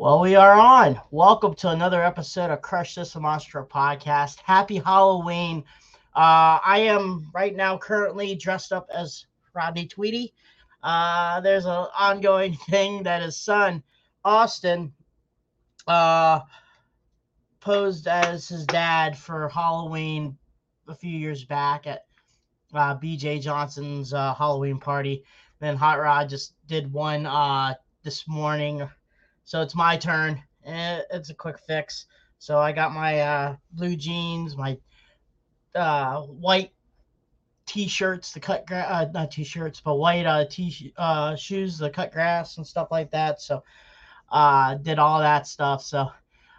[0.00, 1.00] Well, we are on.
[1.10, 4.38] Welcome to another episode of Crush This Monster podcast.
[4.38, 5.64] Happy Halloween.
[6.14, 10.34] Uh, I am right now currently dressed up as Rodney Tweedy.
[10.84, 13.82] Uh, there's an ongoing thing that his son,
[14.24, 14.92] Austin,
[15.88, 16.42] uh,
[17.58, 20.38] posed as his dad for Halloween
[20.86, 22.06] a few years back at
[22.72, 25.24] uh, BJ Johnson's uh, Halloween party.
[25.58, 27.74] Then Hot Rod just did one uh,
[28.04, 28.88] this morning.
[29.48, 30.42] So it's my turn.
[30.62, 32.04] And it's a quick fix.
[32.38, 34.76] So I got my uh, blue jeans, my
[35.74, 36.70] uh, white
[37.64, 42.12] t-shirts, the cut grass, uh, not t-shirts, but white uh, t uh, shoes, the cut
[42.12, 43.40] grass and stuff like that.
[43.40, 43.64] So
[44.30, 45.82] uh, did all that stuff.
[45.82, 46.00] So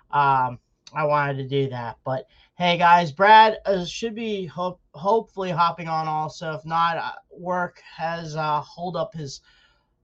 [0.09, 0.57] um,
[0.91, 1.97] I wanted to do that.
[2.03, 2.25] But
[2.55, 6.53] hey, guys, Brad uh, should be ho- hopefully hopping on also.
[6.53, 9.41] If not, uh, work has uh, hold up his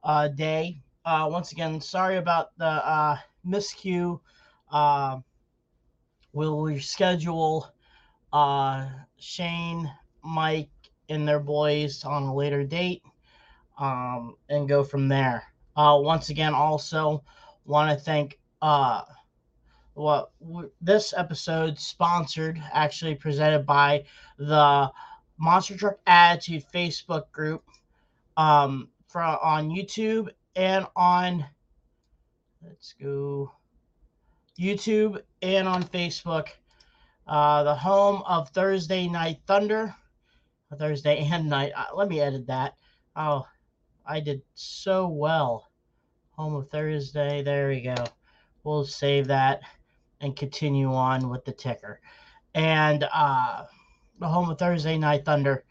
[0.03, 0.83] uh, day.
[1.05, 3.15] Uh, once again, sorry about the uh,
[3.47, 4.19] miscue.
[4.71, 5.19] Uh,
[6.33, 7.69] we'll reschedule
[8.33, 9.91] uh, Shane,
[10.23, 10.71] Mike,
[11.09, 13.03] and their boys on a later date
[13.79, 15.43] um, and go from there.
[15.77, 17.23] Uh, once again, also
[17.65, 18.39] want to thank
[19.93, 20.31] what
[20.81, 24.03] this episode sponsored, actually presented by
[24.39, 24.91] the
[25.37, 27.63] Monster Truck Attitude Facebook group
[28.37, 31.45] um, from on YouTube and on
[32.63, 33.51] let's go
[34.59, 36.47] YouTube and on Facebook
[37.27, 39.95] uh, the home of Thursday Night Thunder.
[40.77, 41.71] Thursday and night.
[41.75, 42.75] Uh, let me edit that.
[43.15, 43.47] Oh,
[44.05, 45.69] I did so well.
[46.31, 47.41] Home of Thursday.
[47.41, 47.95] There we go.
[48.63, 49.61] We'll save that
[50.21, 52.01] and continue on with the ticker.
[52.55, 53.63] And uh,
[54.19, 55.63] the home of Thursday Night Thunder.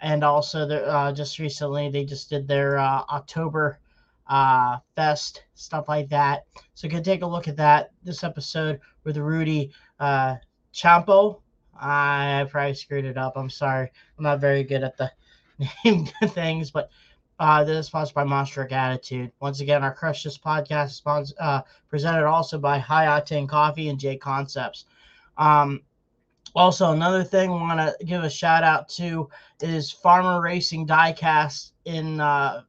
[0.00, 3.80] And also, the, uh, just recently, they just did their uh, October
[4.26, 6.44] uh, Fest, stuff like that.
[6.74, 7.90] So, go take a look at that.
[8.02, 10.36] This episode with Rudy uh,
[10.74, 11.40] Champo.
[11.80, 13.34] I probably screwed it up.
[13.36, 13.90] I'm sorry.
[14.16, 15.10] I'm not very good at the
[15.84, 16.90] name things, but
[17.38, 19.32] uh, this is sponsored by Monster Attitude.
[19.40, 23.88] Once again, our Crush This podcast is sponsored, uh, presented also by High Octane Coffee
[23.88, 24.84] and J Concepts.
[25.38, 25.80] Um,
[26.54, 29.28] also, another thing I want to give a shout out to
[29.60, 32.62] is Farmer Racing Diecast in uh,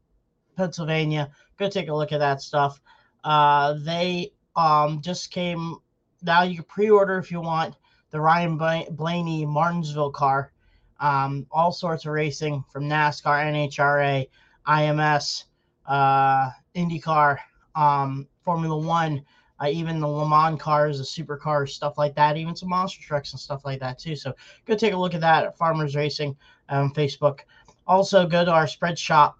[0.55, 1.31] Pennsylvania.
[1.57, 2.79] Go take a look at that stuff.
[3.23, 5.77] Uh, they um, just came.
[6.21, 7.75] Now you can pre-order if you want
[8.11, 8.57] the Ryan
[8.91, 10.51] Blaney Martinsville car.
[10.99, 14.27] Um, all sorts of racing from NASCAR, NHRA,
[14.67, 15.43] IMS,
[15.85, 17.39] uh, IndyCar,
[17.75, 19.25] um, Formula One,
[19.59, 23.31] uh, even the Le Mans cars, the supercars, stuff like that, even some monster trucks
[23.31, 24.15] and stuff like that too.
[24.15, 24.33] So
[24.65, 26.35] go take a look at that at Farmers Racing
[26.69, 27.39] on Facebook.
[27.87, 29.37] Also go to our spread shop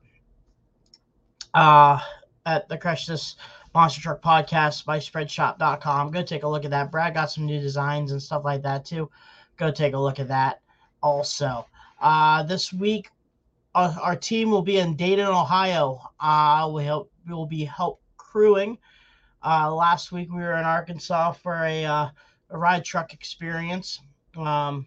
[1.53, 2.00] uh,
[2.46, 3.36] at the Crush This
[3.74, 6.12] Monster Truck Podcast by Spreadshop.com.
[6.12, 6.91] Go take a look at that.
[6.91, 9.09] Brad got some new designs and stuff like that too.
[9.58, 10.62] Go take a look at that
[11.02, 11.66] also.
[12.02, 13.09] Uh, this week,
[13.75, 16.02] uh, our team will be in Dayton, Ohio.
[16.19, 18.78] Uh, we help, will be help crewing.
[19.44, 22.09] Uh, last week we were in Arkansas for a, uh,
[22.50, 24.00] a ride truck experience.
[24.38, 24.86] Um,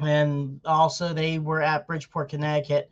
[0.00, 2.90] and also they were at Bridgeport, Connecticut.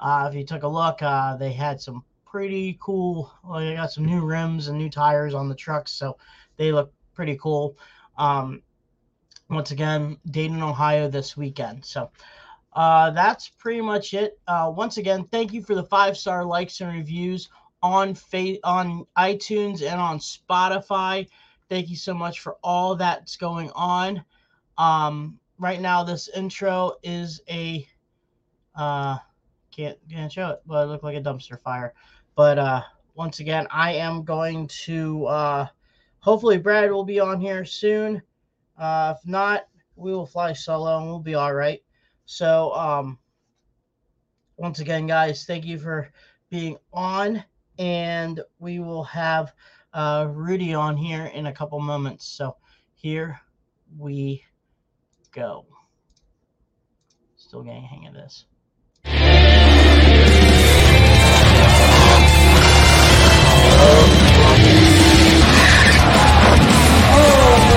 [0.00, 3.32] Uh, if you took a look, uh, they had some pretty cool.
[3.44, 6.18] Well, they got some new rims and new tires on the trucks, so
[6.56, 7.76] they look pretty cool.
[8.16, 8.62] Um,
[9.50, 11.84] once again, Dayton, Ohio this weekend.
[11.84, 12.10] So
[12.74, 14.38] uh, that's pretty much it.
[14.46, 17.48] Uh, once again, thank you for the five star likes and reviews
[17.82, 21.26] on fa- on iTunes and on Spotify.
[21.68, 24.24] Thank you so much for all that's going on.
[24.76, 27.86] Um, right now, this intro is a
[28.74, 29.18] uh,
[29.78, 31.94] can't can't show it, but it looked like a dumpster fire.
[32.34, 32.82] But uh,
[33.14, 35.66] once again, I am going to uh,
[36.18, 38.20] hopefully Brad will be on here soon.
[38.76, 41.80] Uh, if not, we will fly solo and we'll be all right.
[42.26, 43.18] So, um,
[44.56, 46.10] once again, guys, thank you for
[46.50, 47.42] being on,
[47.78, 49.52] and we will have
[49.94, 52.26] uh, Rudy on here in a couple moments.
[52.26, 52.56] So,
[52.94, 53.40] here
[53.96, 54.44] we
[55.32, 55.64] go.
[57.36, 58.44] Still getting hang of this.
[67.20, 67.68] Oh,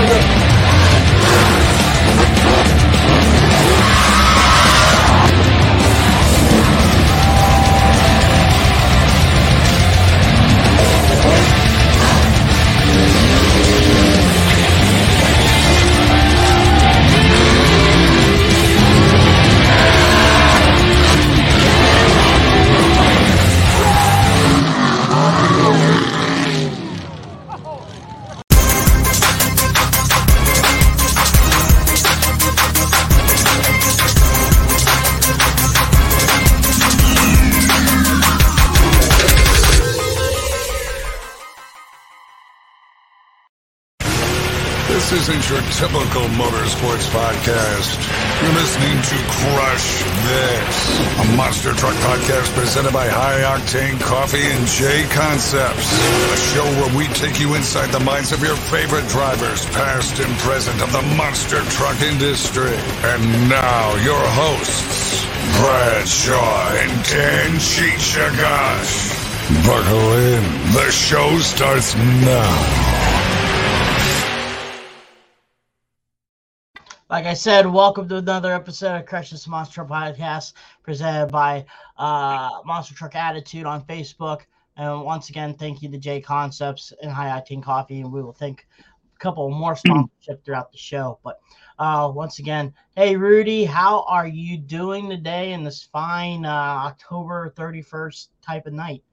[45.11, 47.99] This isn't your typical motorsports podcast.
[48.41, 54.65] You're listening to Crush This, a monster truck podcast presented by High Octane Coffee and
[54.65, 55.91] J Concepts.
[56.31, 60.33] A show where we take you inside the minds of your favorite drivers, past and
[60.39, 62.71] present, of the monster truck industry.
[63.03, 65.25] And now, your hosts,
[65.59, 69.11] Brad Shaw and Dan Chichagash.
[69.67, 70.43] Buckle in.
[70.71, 72.90] The show starts now.
[77.11, 81.65] Like I said, welcome to another episode of Crush This Monster Truck Podcast presented by
[81.97, 84.43] uh, Monster Truck Attitude on Facebook.
[84.77, 87.99] And once again, thank you to J Concepts and High Octane Coffee.
[87.99, 91.19] And we will thank a couple more sponsorship throughout the show.
[91.21, 91.41] But
[91.79, 97.53] uh, once again, hey, Rudy, how are you doing today in this fine uh, October
[97.57, 99.03] 31st type of night?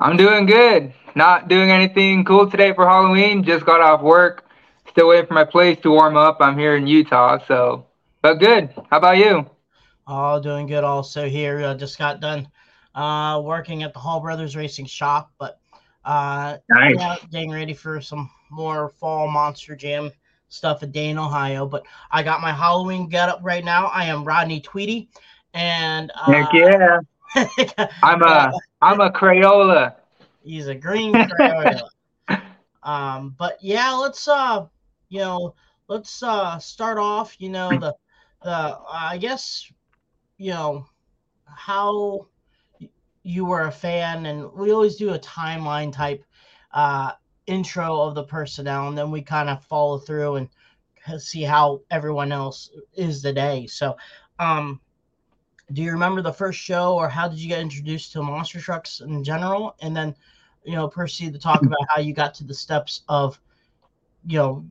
[0.00, 0.92] I'm doing good.
[1.14, 3.42] Not doing anything cool today for Halloween.
[3.42, 4.44] Just got off work
[4.92, 6.36] still waiting for my place to warm up.
[6.40, 7.86] I'm here in Utah, so
[8.20, 8.72] but good.
[8.90, 9.46] How about you?
[10.06, 10.84] All doing good.
[10.84, 12.48] Also here, uh, just got done
[12.94, 15.58] uh, working at the Hall Brothers Racing Shop, but
[16.04, 17.20] uh, nice.
[17.30, 20.10] getting ready for some more fall Monster Jam
[20.48, 21.66] stuff at Dayton, Ohio.
[21.66, 23.86] But I got my Halloween get up right now.
[23.86, 25.08] I am Rodney Tweedy,
[25.54, 26.98] and uh, Heck yeah,
[28.02, 28.52] I'm a
[28.82, 29.94] I'm a Crayola.
[30.44, 31.88] He's a green Crayola.
[32.82, 34.66] um, but yeah, let's uh
[35.12, 35.54] you know,
[35.88, 37.36] let's uh, start off.
[37.38, 37.94] You know, the
[38.42, 39.70] the I guess
[40.38, 40.86] you know
[41.44, 42.28] how
[43.22, 46.24] you were a fan, and we always do a timeline type
[46.72, 47.12] uh,
[47.46, 50.48] intro of the personnel, and then we kind of follow through and
[51.18, 53.66] see how everyone else is today.
[53.66, 53.98] So,
[54.38, 54.80] um,
[55.74, 59.00] do you remember the first show, or how did you get introduced to monster trucks
[59.00, 60.16] in general, and then
[60.64, 63.38] you know proceed to talk about how you got to the steps of
[64.26, 64.64] you know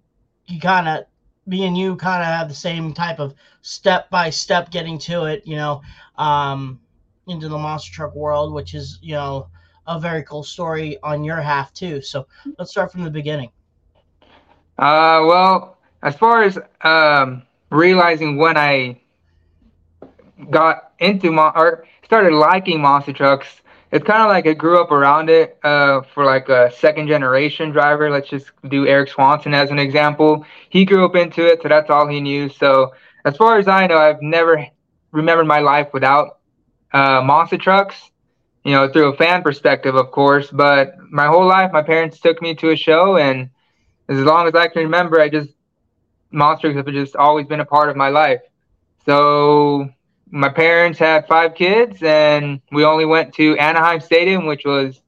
[0.52, 1.06] you kind of
[1.46, 5.26] me and you kind of have the same type of step by step getting to
[5.26, 5.82] it, you know,
[6.18, 6.80] um,
[7.28, 9.48] into the monster truck world, which is, you know,
[9.88, 12.02] a very cool story on your half too.
[12.02, 12.28] So
[12.58, 13.50] let's start from the beginning.
[14.78, 19.02] Uh, well, as far as um, realizing when I
[20.50, 23.62] got into mon- or started liking monster trucks,
[23.92, 27.72] it's kind of like I grew up around it uh, for like a second generation
[27.72, 28.10] driver.
[28.10, 30.46] Let's just do Eric Swanson as an example.
[30.70, 32.50] He grew up into it, so that's all he knew.
[32.50, 32.94] So
[33.26, 34.66] as far as I know, I've never
[35.12, 36.40] remembered my life without
[36.94, 38.12] uh, monster trucks.
[38.64, 40.50] You know, through a fan perspective, of course.
[40.52, 43.50] But my whole life, my parents took me to a show, and
[44.08, 45.50] as long as I can remember, I just
[46.32, 48.42] monsters have just always been a part of my life.
[49.06, 49.90] So
[50.32, 55.02] my parents had five kids, and we only went to Anaheim Stadium, which was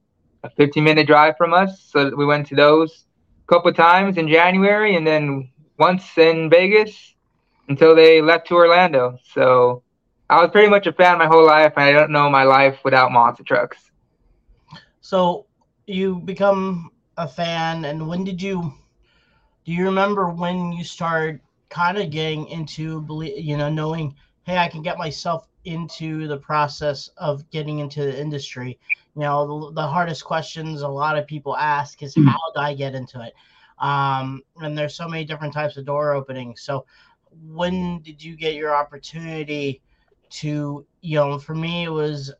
[0.43, 1.81] a 15 minute drive from us.
[1.89, 3.05] So we went to those
[3.47, 5.49] a couple times in January, and then
[5.79, 7.15] once in Vegas
[7.69, 9.17] until they left to Orlando.
[9.33, 9.83] So
[10.29, 12.79] I was pretty much a fan my whole life, and I don't know my life
[12.83, 13.77] without monster trucks.
[14.99, 15.45] So
[15.87, 18.73] you become a fan, and when did you?
[19.65, 23.05] Do you remember when you started kind of getting into,
[23.37, 28.19] you know, knowing hey, I can get myself into the process of getting into the
[28.19, 28.79] industry.
[29.15, 32.25] You know, the, the hardest questions a lot of people ask is hmm.
[32.25, 33.33] how do I get into it?
[33.79, 36.61] Um, and there's so many different types of door openings.
[36.61, 36.85] So,
[37.47, 39.81] when did you get your opportunity
[40.29, 42.31] to, you know, for me, it was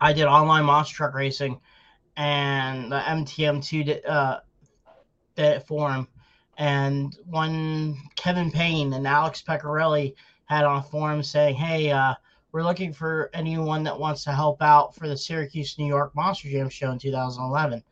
[0.00, 1.60] I did online monster truck racing
[2.16, 4.40] and the MTM2
[5.38, 6.08] uh, forum.
[6.56, 10.14] And when Kevin Payne and Alex Pecorelli
[10.46, 12.14] had on a forum saying, "Hey, uh,
[12.52, 16.48] we're looking for anyone that wants to help out for the Syracuse, New York Monster
[16.50, 17.82] Jam show in 2011."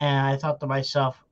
[0.00, 1.22] And I thought to myself,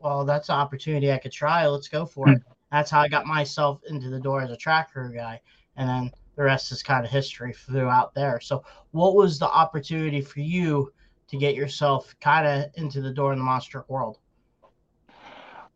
[0.00, 1.66] "Well, that's an opportunity I could try.
[1.66, 2.52] Let's go for it." Hmm.
[2.70, 5.40] That's how I got myself into the door as a track crew guy,
[5.76, 8.40] and then the rest is kind of history throughout there.
[8.40, 10.92] So, what was the opportunity for you
[11.28, 14.18] to get yourself kind of into the door in the monster world?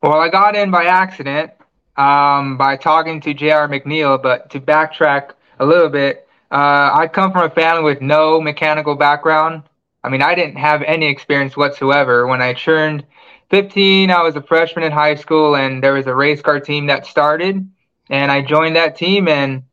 [0.02, 1.52] Well, I got in by accident
[1.96, 3.68] um, by talking to J.R.
[3.68, 4.22] McNeal.
[4.22, 8.94] But to backtrack a little bit, uh, I come from a family with no mechanical
[8.94, 9.64] background.
[10.04, 12.26] I mean, I didn't have any experience whatsoever.
[12.26, 13.04] When I turned
[13.50, 16.86] 15, I was a freshman in high school, and there was a race car team
[16.86, 17.68] that started,
[18.10, 19.26] and I joined that team.
[19.26, 19.64] And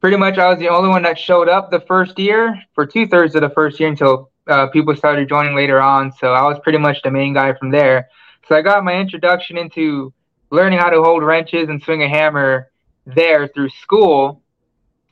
[0.00, 3.06] pretty much, I was the only one that showed up the first year for two
[3.06, 6.12] thirds of the first year until uh, people started joining later on.
[6.12, 8.08] So I was pretty much the main guy from there.
[8.48, 10.12] So I got my introduction into
[10.50, 12.70] learning how to hold wrenches and swing a hammer
[13.06, 14.42] there through school.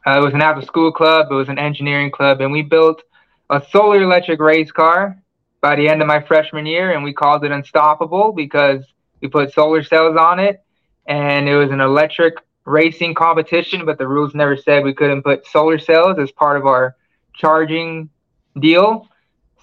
[0.06, 3.02] Uh, it was an after school club, it was an engineering club, and we built
[3.50, 5.20] a solar electric race car
[5.60, 8.84] by the end of my freshman year, and we called it Unstoppable because
[9.20, 10.62] We put solar cells on it,
[11.06, 15.46] and it was an electric racing competition, but the rules never said we couldn't put
[15.46, 16.96] solar cells as part of our
[17.34, 18.10] charging
[18.58, 19.08] deal.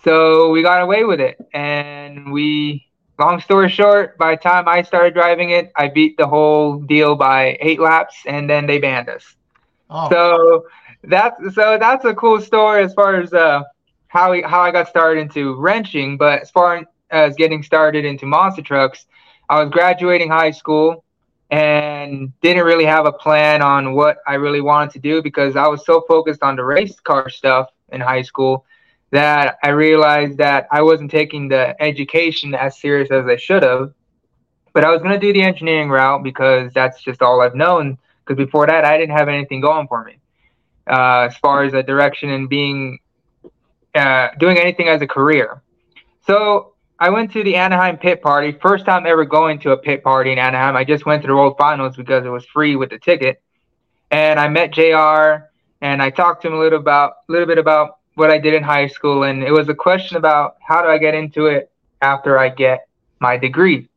[0.03, 1.37] So we got away with it.
[1.53, 2.87] And we,
[3.19, 7.15] long story short, by the time I started driving it, I beat the whole deal
[7.15, 9.35] by eight laps and then they banned us.
[9.89, 10.09] Oh.
[10.09, 10.67] So
[11.03, 13.63] that's so that's a cool story as far as uh,
[14.07, 16.17] how we, how I got started into wrenching.
[16.17, 19.05] But as far as getting started into monster trucks,
[19.49, 21.03] I was graduating high school
[21.51, 25.67] and didn't really have a plan on what I really wanted to do because I
[25.67, 28.65] was so focused on the race car stuff in high school
[29.13, 33.93] that I realized that I wasn't taking the education as serious as I should have.
[34.73, 37.99] But I was going to do the engineering route because that's just all I've known.
[38.25, 40.17] Because before that, I didn't have anything going for me
[40.87, 42.97] uh, as far as a direction and being
[43.93, 45.61] uh, doing anything as a career.
[46.25, 48.57] So I went to the Anaheim pit party.
[48.63, 50.75] First time ever going to a pit party in Anaheim.
[50.75, 53.43] I just went to the World Finals because it was free with the ticket,
[54.09, 55.45] and I met Jr.
[55.81, 58.53] and I talked to him a little about a little bit about what I did
[58.53, 61.71] in high school, and it was a question about how do I get into it
[62.01, 62.87] after I get
[63.19, 63.89] my degree.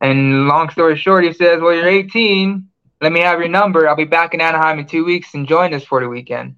[0.00, 2.68] And long story short, he says, "Well, you're 18.
[3.00, 3.88] Let me have your number.
[3.88, 6.56] I'll be back in Anaheim in two weeks and join us for the weekend."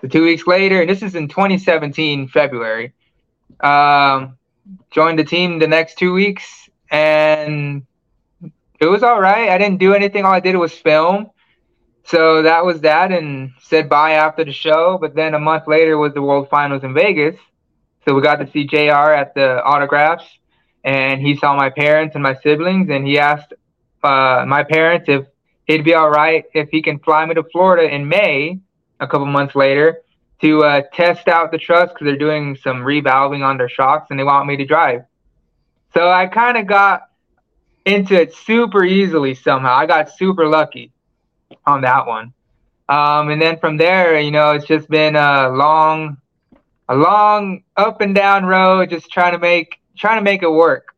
[0.00, 2.92] So two weeks later, and this is in 2017 February.
[3.60, 4.36] Um,
[4.90, 7.86] joined the team the next two weeks, and
[8.80, 9.48] it was all right.
[9.48, 10.24] I didn't do anything.
[10.24, 11.30] All I did was film.
[12.06, 14.98] So that was that, and said bye after the show.
[15.00, 17.36] But then a month later was the World Finals in Vegas.
[18.04, 20.24] So we got to see JR at the autographs,
[20.84, 23.54] and he saw my parents and my siblings, and he asked
[24.02, 25.24] uh, my parents if
[25.66, 28.60] it'd be all right if he can fly me to Florida in May,
[29.00, 30.02] a couple months later,
[30.42, 34.18] to uh, test out the trucks because they're doing some revalving on their shocks and
[34.18, 35.04] they want me to drive.
[35.94, 37.08] So I kind of got
[37.86, 39.74] into it super easily somehow.
[39.74, 40.92] I got super lucky
[41.66, 42.32] on that one.
[42.88, 46.18] Um, and then from there, you know, it's just been a long,
[46.88, 50.88] a long up and down road, just trying to make trying to make it work.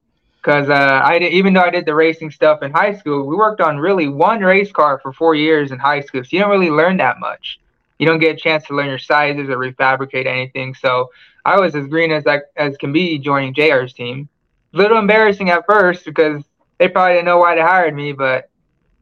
[0.43, 3.35] Because uh, I did, even though I did the racing stuff in high school, we
[3.35, 6.51] worked on really one race car for four years in high school, so you don't
[6.51, 7.59] really learn that much
[7.99, 10.75] you don't get a chance to learn your sizes or refabricate anything.
[10.75, 11.11] So
[11.45, 14.29] I was as green as I, as can be joining JR's team.
[14.75, 16.43] A little embarrassing at first because
[16.79, 18.51] they probably didn't know why they hired me, but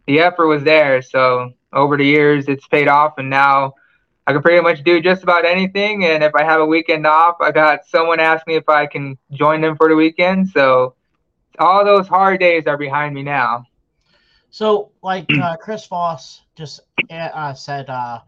[0.07, 1.03] the effort was there.
[1.03, 3.75] So over the years, it's paid off, and now
[4.27, 6.05] I can pretty much do just about anything.
[6.05, 9.19] And if I have a weekend off, I got someone ask me if I can
[9.33, 10.49] join them for the weekend.
[10.49, 10.95] So
[11.59, 13.67] all those hard days are behind me now.
[14.51, 16.81] So, like uh, Chris Voss just
[17.11, 18.21] uh, said, uh,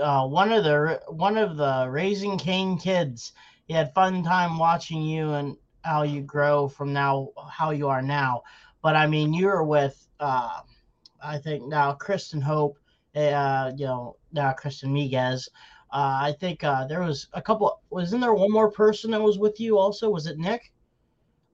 [0.00, 3.32] uh, one of the one of the raising Cane kids.
[3.66, 8.02] He had fun time watching you and how you grow from now how you are
[8.02, 8.42] now.
[8.82, 10.60] But I mean, you were with uh,
[11.22, 12.78] I think now Kristen Hope,
[13.14, 15.48] uh, you know now Kristen Miguez.
[15.90, 17.80] Uh, I think uh, there was a couple.
[17.90, 20.10] Wasn't there one more person that was with you also?
[20.10, 20.72] Was it Nick?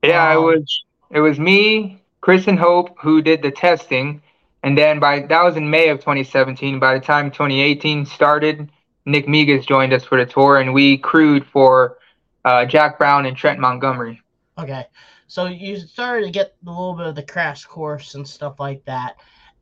[0.03, 0.85] Yeah, um, it was.
[1.11, 4.21] It was me, Kristen Hope, who did the testing,
[4.63, 6.81] and then by that was in May of 2017.
[6.81, 8.71] By the time 2018 started,
[9.07, 11.99] Nick Miguez joined us for the tour, and we crewed for
[12.45, 14.21] uh, Jack Brown and Trent Montgomery.
[14.59, 14.87] Okay,
[15.27, 18.85] so you started to get a little bit of the crash course and stuff like
[18.85, 19.17] that,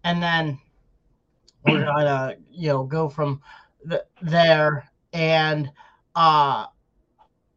[0.04, 0.58] and then
[1.62, 3.40] we're gonna you know go from
[3.84, 5.70] the, there and
[6.14, 6.66] uh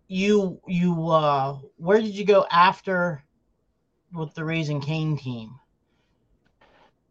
[0.07, 3.23] you you uh where did you go after
[4.13, 5.59] with the Raising cane team?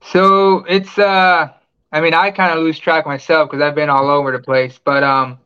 [0.03, 1.49] So it's uh
[1.93, 4.79] I mean I kind of lose track myself because I've been all over the place.
[4.83, 5.39] But um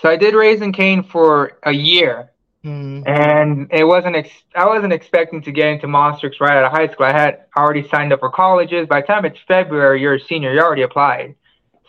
[0.00, 2.30] so I did Raising cane for a year.
[2.64, 3.02] Mm-hmm.
[3.06, 6.72] And it wasn't ex- I wasn't expecting to get into monster trucks right out of
[6.72, 7.06] high school.
[7.06, 8.86] I had already signed up for colleges.
[8.86, 11.34] By the time it's February, you're a senior, you already applied.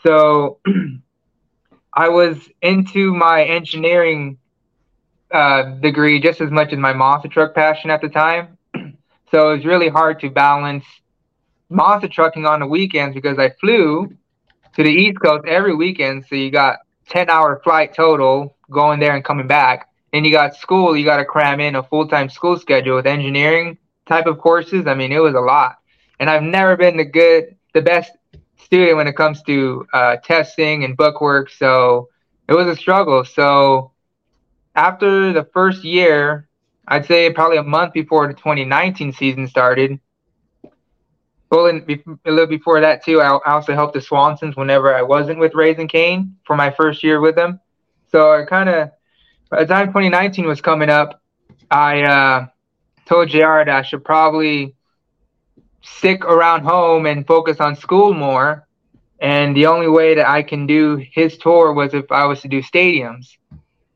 [0.04, 0.60] So
[1.94, 4.40] I was into my engineering
[5.32, 8.58] uh, degree just as much as my monster truck passion at the time.
[9.32, 10.86] so it was really hard to balance
[11.70, 14.12] monster trucking on the weekends because I flew
[14.76, 16.26] to the East Coast every weekend.
[16.28, 19.90] So you got 10 hour flight total going there and coming back.
[20.14, 23.08] And you got school, you got to cram in a full time school schedule with
[23.08, 24.88] engineering type of courses.
[24.88, 25.78] I mean, it was a lot.
[26.20, 28.12] And I've never been the good, the best
[28.58, 31.50] student when it comes to uh, testing and book work.
[31.50, 32.10] So
[32.48, 33.26] it was a struggle.
[33.26, 33.92] So
[34.76, 36.48] after the first year,
[36.88, 40.00] I'd say probably a month before the 2019 season started,
[41.54, 41.88] well, and
[42.26, 45.88] a little before that too, I also helped the Swansons whenever I wasn't with Raising
[45.88, 47.60] Cane for my first year with them.
[48.12, 48.92] So I kind of,
[49.54, 51.22] by the time 2019 was coming up,
[51.70, 52.48] I uh,
[53.06, 54.76] told JR that I should probably
[55.84, 58.68] stick around home and focus on school more.
[59.20, 62.48] And the only way that I can do his tour was if I was to
[62.48, 63.38] do stadiums.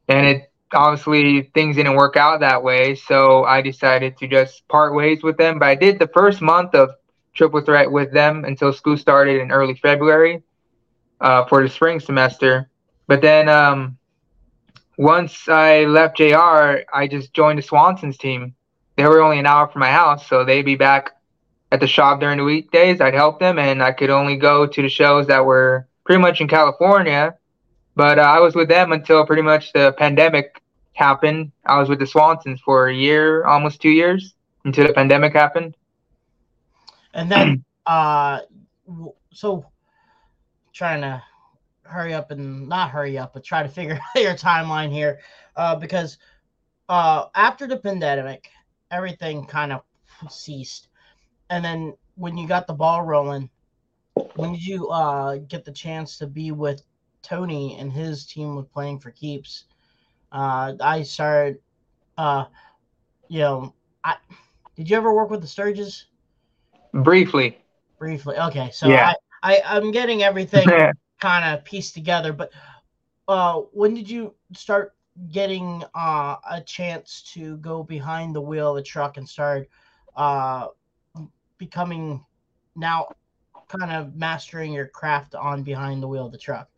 [0.08, 2.94] And it obviously things didn't work out that way.
[2.94, 5.58] So I decided to just part ways with them.
[5.58, 6.92] But I did the first month of
[7.34, 10.44] triple threat with them until school started in early February
[11.20, 12.70] uh, for the spring semester.
[13.08, 13.97] But then um,
[14.98, 18.56] once I left JR, I just joined the Swansons team.
[18.96, 21.12] They were only an hour from my house, so they'd be back
[21.72, 23.00] at the shop during the weekdays.
[23.00, 26.42] I'd help them, and I could only go to the shows that were pretty much
[26.42, 27.36] in California.
[27.96, 30.64] But uh, I was with them until pretty much the pandemic
[30.94, 31.52] happened.
[31.66, 34.34] I was with the Swansons for a year, almost two years,
[34.66, 35.76] until the pandemic happened.
[37.14, 38.40] And then, uh,
[39.32, 39.66] so
[40.74, 41.22] trying to
[41.88, 45.20] hurry up and not hurry up, but try to figure out your timeline here,
[45.56, 46.18] uh, because
[46.90, 48.50] uh, after the pandemic,
[48.92, 49.82] everything kind of
[50.30, 50.90] ceased,
[51.50, 53.50] and then when you got the ball rolling,
[54.36, 56.82] when did you uh, get the chance to be with
[57.22, 59.66] Tony and his team with playing for keeps?
[60.32, 61.60] Uh, I started,
[62.18, 62.46] uh,
[63.28, 64.16] you know, I
[64.76, 66.06] did you ever work with the Sturges?
[66.94, 67.58] Briefly.
[67.98, 68.38] Briefly.
[68.38, 69.14] Okay, so yeah.
[69.44, 70.68] I, I I'm getting everything
[71.20, 72.34] kind of pieced together.
[72.34, 72.52] But
[73.28, 74.96] uh, when did you start
[75.32, 79.70] getting uh, a chance to go behind the wheel of a truck and start
[80.16, 80.68] uh,
[81.58, 82.24] becoming
[82.76, 83.08] now
[83.68, 86.70] kind of mastering your craft on behind the wheel of the truck?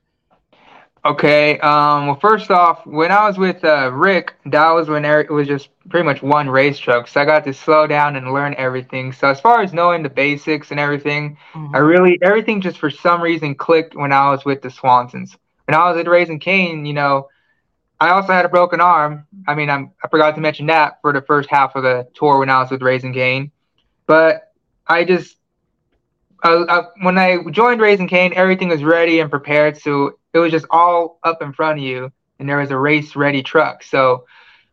[1.06, 1.58] Okay.
[1.60, 5.48] Um, well, first off, when I was with uh, Rick, that was when it was
[5.48, 7.08] just pretty much one race truck.
[7.08, 9.13] So I got to slow down and learn everything.
[9.13, 11.75] So as far as knowing the basics and everything, mm-hmm.
[11.75, 15.35] I really everything just for some reason clicked when I was with the Swansons.
[15.66, 17.29] When I was at Raising Cane, you know,
[18.00, 19.25] I also had a broken arm.
[19.48, 22.40] I mean, I'm, I forgot to mention that for the first half of the tour
[22.40, 23.51] when I was with Raising Cane.
[24.05, 24.51] But
[24.88, 25.38] I just
[26.44, 29.77] uh, uh, when I joined Raising Cane, everything was ready and prepared.
[29.77, 33.15] So it was just all up in front of you, and there was a race
[33.15, 33.83] ready truck.
[33.83, 34.25] So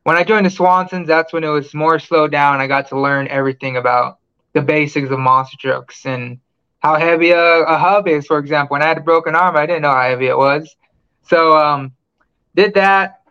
[0.05, 2.61] when I joined the Swansons, that's when it was more slowed down.
[2.61, 4.19] I got to learn everything about
[4.53, 6.38] the basics of monster trucks and
[6.79, 8.27] how heavy a, a hub is.
[8.27, 10.75] For example, when I had a broken arm, I didn't know how heavy it was.
[11.23, 11.92] So um,
[12.55, 13.23] did that.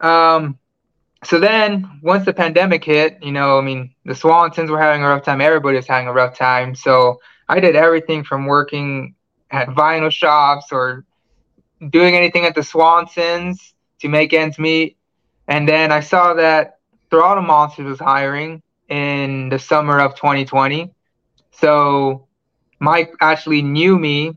[0.00, 0.58] Um,
[1.24, 5.08] so then once the pandemic hit, you know, I mean, the Swansons were having a
[5.08, 5.40] rough time.
[5.40, 6.74] Everybody was having a rough time.
[6.74, 9.14] So I did everything from working
[9.50, 11.04] at vinyl shops or
[11.90, 14.96] doing anything at the Swansons to make ends meet.
[15.48, 16.78] And then I saw that
[17.10, 20.92] Throttle Monsters was hiring in the summer of 2020.
[21.52, 22.26] So
[22.80, 24.36] Mike actually knew me.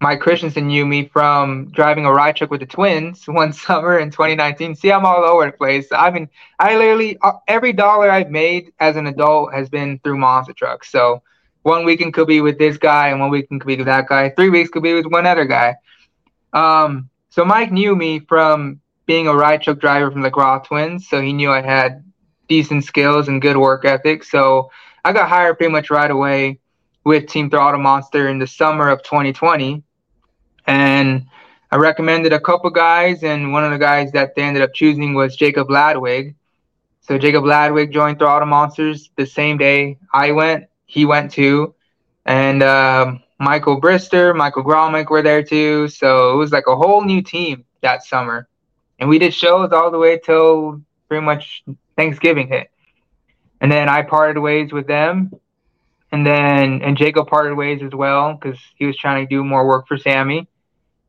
[0.00, 4.10] Mike Christensen knew me from driving a ride truck with the twins one summer in
[4.10, 4.74] 2019.
[4.74, 5.88] See, I'm all over the place.
[5.90, 10.18] I mean, I literally uh, every dollar I've made as an adult has been through
[10.18, 10.90] monster trucks.
[10.90, 11.22] So
[11.62, 14.30] one weekend could be with this guy, and one weekend could be with that guy.
[14.30, 15.74] Three weeks could be with one other guy.
[16.56, 21.06] Um, so Mike knew me from being a ride truck driver from the Groth Twins,
[21.06, 22.02] so he knew I had
[22.48, 24.24] decent skills and good work ethic.
[24.24, 24.70] So
[25.04, 26.60] I got hired pretty much right away
[27.04, 29.82] with Team Throttle Monster in the summer of 2020,
[30.66, 31.26] and
[31.70, 35.12] I recommended a couple guys, and one of the guys that they ended up choosing
[35.12, 36.36] was Jacob Ladwig.
[37.02, 41.74] So Jacob Ladwig joined Throttle Monsters the same day I went, he went too,
[42.24, 45.88] and um, Michael Brister, Michael Gromick were there too.
[45.88, 48.48] So it was like a whole new team that summer,
[48.98, 51.62] and we did shows all the way till pretty much
[51.96, 52.70] Thanksgiving hit,
[53.60, 55.32] and then I parted ways with them,
[56.12, 59.66] and then and Jacob parted ways as well because he was trying to do more
[59.66, 60.48] work for Sammy.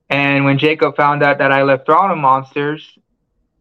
[0.09, 2.97] And when Jacob found out that I left Throttle Monsters,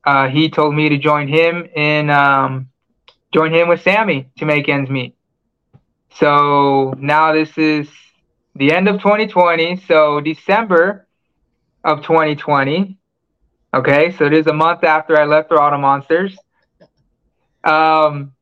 [0.04, 2.68] uh, he told me to join him in um,
[3.32, 5.14] join him with Sammy to make ends meet.
[6.14, 7.88] So now this is
[8.56, 9.82] the end of 2020.
[9.86, 11.06] So December
[11.84, 12.98] of 2020.
[13.74, 16.36] Okay, so it is a month after I left Throttle Monsters.
[17.64, 18.32] Um,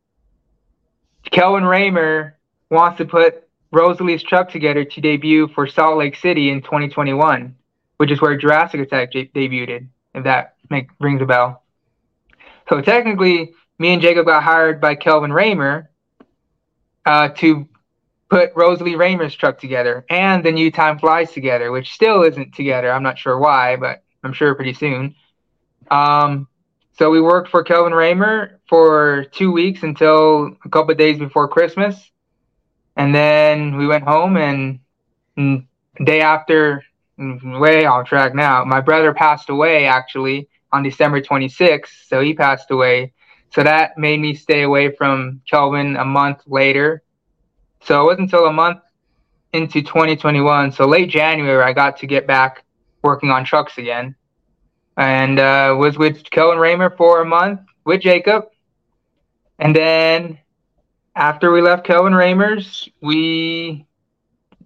[1.31, 2.37] Kelvin Ramer
[2.71, 7.57] wants to put Rosalie's truck together to debut for Salt Lake City in 2021,
[7.97, 11.63] which is where Jurassic Attack debuted, if that make, rings a bell.
[12.69, 15.89] So technically, me and Jacob got hired by Kelvin Ramer
[17.05, 17.69] uh, to
[18.31, 22.91] put Rosalie Ramer's truck together and the new Time Flies together, which still isn't together.
[22.91, 25.15] I'm not sure why, but I'm sure pretty soon.
[25.91, 26.49] Um,
[26.99, 32.11] so we worked for Kelvin Ramer for two weeks until a couple days before Christmas,
[32.97, 34.37] and then we went home.
[34.37, 34.81] And,
[35.37, 35.67] and
[36.05, 36.83] day after,
[37.19, 38.65] way off track now.
[38.65, 43.13] My brother passed away actually on December 26th, so he passed away
[43.51, 47.04] So that made me stay away from Kelvin a month later.
[47.85, 48.81] So it wasn't until a month
[49.53, 52.65] into 2021, so late January, I got to get back
[53.03, 54.17] working on trucks again,
[54.97, 58.47] and uh, was with Kelvin Ramer for a month with Jacob,
[59.59, 60.39] and then
[61.15, 63.87] after we left Kelvin Ramer's, we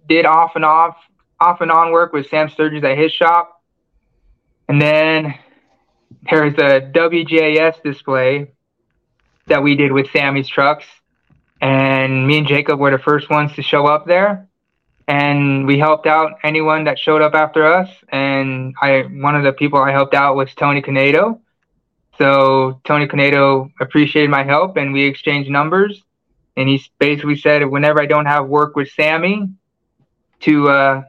[0.07, 0.95] did off and off,
[1.39, 3.61] off and on work with Sam Sturgis at his shop,
[4.69, 5.35] and then
[6.29, 8.53] there's a WJS display
[9.47, 10.85] that we did with Sammy's trucks.
[11.61, 14.47] And me and Jacob were the first ones to show up there.
[15.07, 17.89] And we helped out anyone that showed up after us.
[18.09, 21.39] And I one of the people I helped out was Tony Canedo.
[22.17, 26.03] So Tony Canedo appreciated my help and we exchanged numbers.
[26.55, 29.49] And he basically said whenever I don't have work with Sammy,
[30.41, 31.03] to uh,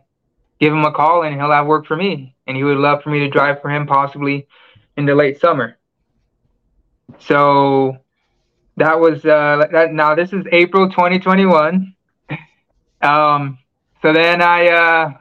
[0.59, 2.35] give him a call and he'll have work for me.
[2.47, 4.47] And he would love for me to drive for him possibly
[4.97, 5.79] in the late summer.
[7.19, 7.99] So
[8.81, 11.95] that was uh that now this is April 2021.
[13.03, 13.59] Um
[14.03, 15.12] so then I uh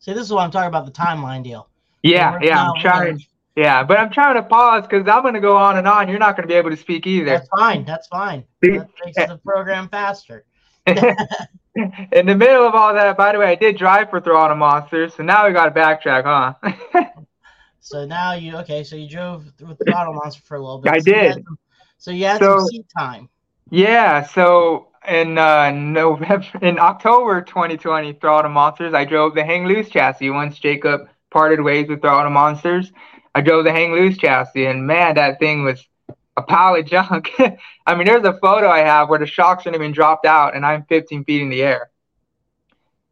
[0.00, 1.68] See this is what I'm talking about the timeline deal.
[2.02, 3.20] Yeah, yeah, I'm trying
[3.56, 6.08] yeah, but I'm trying to pause because I'm going to go on and on.
[6.08, 7.26] You're not going to be able to speak either.
[7.26, 7.84] That's fine.
[7.84, 8.44] That's fine.
[8.62, 10.44] That makes the program faster.
[10.86, 15.14] in the middle of all that, by the way, I did drive for Throttle Monsters,
[15.14, 17.04] so now we got to backtrack, huh?
[17.80, 18.82] so now you okay?
[18.82, 20.92] So you drove with Throttle Monster for a little bit.
[20.92, 21.36] I so did.
[21.36, 21.58] You some,
[22.00, 23.28] so you had so, some seat time.
[23.68, 24.24] Yeah.
[24.26, 30.30] So in uh, November, in October 2020, Throttle Monsters, I drove the Hang Loose chassis.
[30.30, 32.90] Once Jacob parted ways with Throttle Monsters,
[33.34, 35.86] I drove the Hang Loose chassis, and man, that thing was
[36.36, 37.30] a pile of junk.
[37.86, 40.64] I mean, there's a photo I have where the shocks have been dropped out, and
[40.64, 41.90] I'm 15 feet in the air.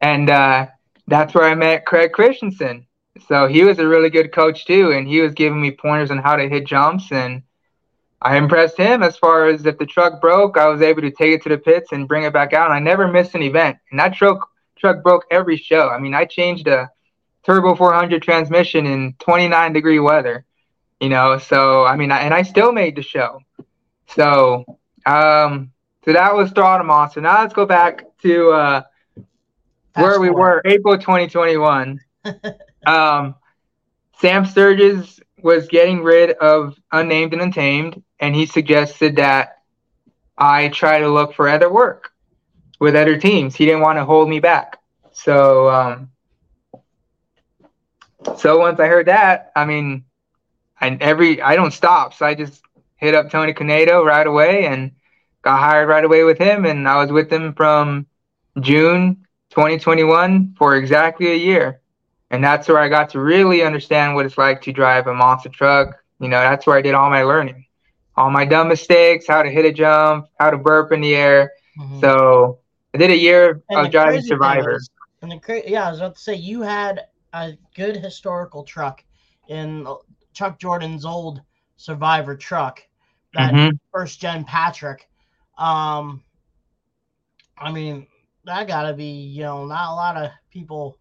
[0.00, 0.66] And uh,
[1.06, 2.86] that's where I met Craig Christensen.
[3.28, 6.18] So he was a really good coach too, and he was giving me pointers on
[6.18, 7.42] how to hit jumps, and
[8.20, 11.34] I impressed him as far as if the truck broke, I was able to take
[11.34, 12.66] it to the pits and bring it back out.
[12.66, 15.88] And I never missed an event, and that truck truck broke every show.
[15.88, 16.90] I mean, I changed a
[17.44, 20.44] turbo 400 transmission in 29 degree weather,
[21.00, 21.38] you know.
[21.38, 23.40] So I mean, I, and I still made the show.
[24.08, 24.64] So,
[25.06, 25.70] um,
[26.04, 27.20] so that was Throttle Monster.
[27.20, 28.82] Now let's go back to uh,
[29.94, 32.00] where we were, April 2021.
[32.86, 33.34] um,
[34.20, 39.62] Sam Sturgis was getting rid of Unnamed and Untamed, and he suggested that
[40.36, 42.12] I try to look for other work
[42.78, 43.56] with other teams.
[43.56, 44.78] He didn't want to hold me back.
[45.12, 46.10] So, um,
[48.36, 50.04] so once I heard that, I mean,
[50.80, 52.62] I every I don't stop, so I just
[52.96, 54.92] hit up Tony Canedo right away and
[55.42, 58.06] got hired right away with him, and I was with him from
[58.60, 61.80] June 2021 for exactly a year,
[62.30, 65.48] and that's where I got to really understand what it's like to drive a monster
[65.48, 66.02] truck.
[66.20, 67.66] You know, that's where I did all my learning,
[68.18, 71.52] all my dumb mistakes, how to hit a jump, how to burp in the air.
[71.78, 72.00] Mm-hmm.
[72.00, 72.58] So
[72.92, 74.80] I did a year and of driving Survivor.
[75.22, 79.04] and the cra- yeah, I was about to say you had a good historical truck
[79.48, 79.86] in
[80.32, 81.42] Chuck Jordan's old
[81.76, 82.82] Survivor truck,
[83.34, 83.76] that mm-hmm.
[83.92, 85.08] first gen Patrick.
[85.56, 86.24] Um,
[87.56, 88.08] I mean,
[88.44, 90.98] that gotta be you know not a lot of people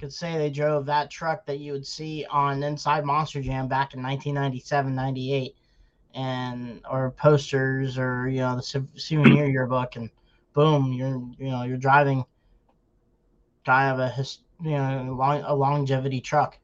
[0.00, 3.92] could say they drove that truck that you would see on Inside Monster Jam back
[3.92, 5.56] in 1997, 98,
[6.18, 10.10] and or posters or you know the souvenir yearbook, and
[10.52, 12.24] boom, you're you know you're driving
[13.64, 16.58] kind of a his, you know long, a longevity truck.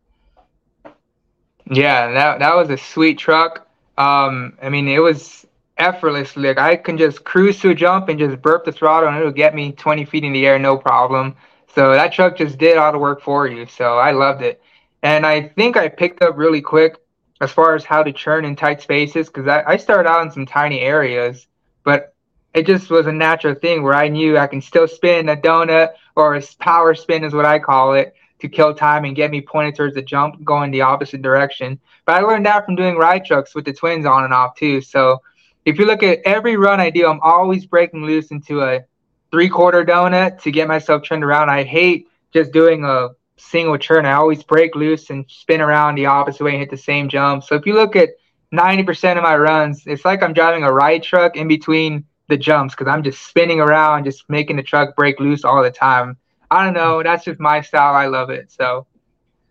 [1.70, 3.68] Yeah, that that was a sweet truck.
[3.96, 5.46] Um, I mean, it was
[5.78, 6.36] effortless.
[6.36, 9.30] Like I can just cruise to a jump and just burp the throttle, and it'll
[9.30, 11.36] get me 20 feet in the air, no problem.
[11.72, 13.66] So that truck just did all the work for you.
[13.66, 14.60] So I loved it,
[15.04, 16.96] and I think I picked up really quick
[17.44, 20.33] as far as how to churn in tight spaces because I, I started out in
[20.33, 21.46] some tiny areas,
[21.85, 22.14] but
[22.54, 25.92] it just was a natural thing where I knew I can still spin a donut
[26.16, 29.42] or a power spin is what I call it to kill time and get me
[29.42, 31.78] pointed towards the jump going the opposite direction.
[32.07, 34.80] But I learned that from doing ride trucks with the twins on and off too.
[34.80, 35.20] So
[35.66, 38.85] if you look at every run I do, I'm always breaking loose into a
[39.30, 41.50] three quarter donut to get myself turned around.
[41.50, 44.07] I hate just doing a single turn.
[44.07, 47.44] I always break loose and spin around the opposite way and hit the same jump.
[47.44, 48.11] So if you look at
[48.53, 52.75] 90% of my runs, it's like I'm driving a ride truck in between the jumps
[52.75, 56.16] because I'm just spinning around, just making the truck break loose all the time.
[56.51, 57.03] I don't know.
[57.03, 57.94] That's just my style.
[57.94, 58.51] I love it.
[58.53, 58.87] So,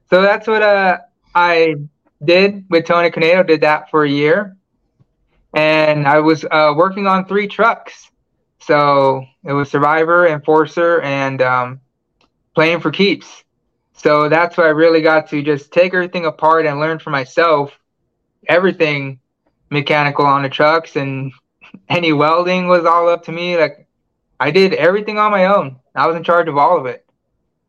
[0.09, 0.99] so that's what uh,
[1.35, 1.75] I
[2.23, 3.45] did with Tony Canedo.
[3.45, 4.55] Did that for a year,
[5.53, 8.09] and I was uh, working on three trucks.
[8.59, 11.81] So it was Survivor, Enforcer, and um,
[12.55, 13.42] playing for keeps.
[14.03, 17.71] So that's why I really got to just take everything apart and learn for myself
[18.49, 19.19] everything
[19.69, 21.31] mechanical on the trucks and
[21.89, 23.57] any welding was all up to me.
[23.57, 23.87] Like
[24.39, 25.77] I did everything on my own.
[25.95, 27.05] I was in charge of all of it.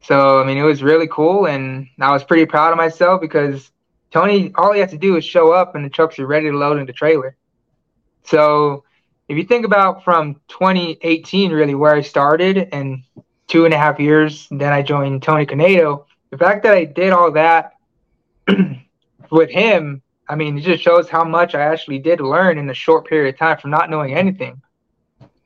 [0.00, 3.70] So I mean, it was really cool, and I was pretty proud of myself because
[4.10, 6.56] Tony, all he has to do is show up, and the trucks are ready to
[6.56, 7.36] load into trailer.
[8.24, 8.84] So
[9.28, 13.02] if you think about from 2018, really where I started, and
[13.46, 16.04] two and a half years, then I joined Tony Canedo.
[16.34, 17.74] The fact that I did all that
[19.30, 22.74] with him, I mean, it just shows how much I actually did learn in a
[22.74, 24.60] short period of time from not knowing anything.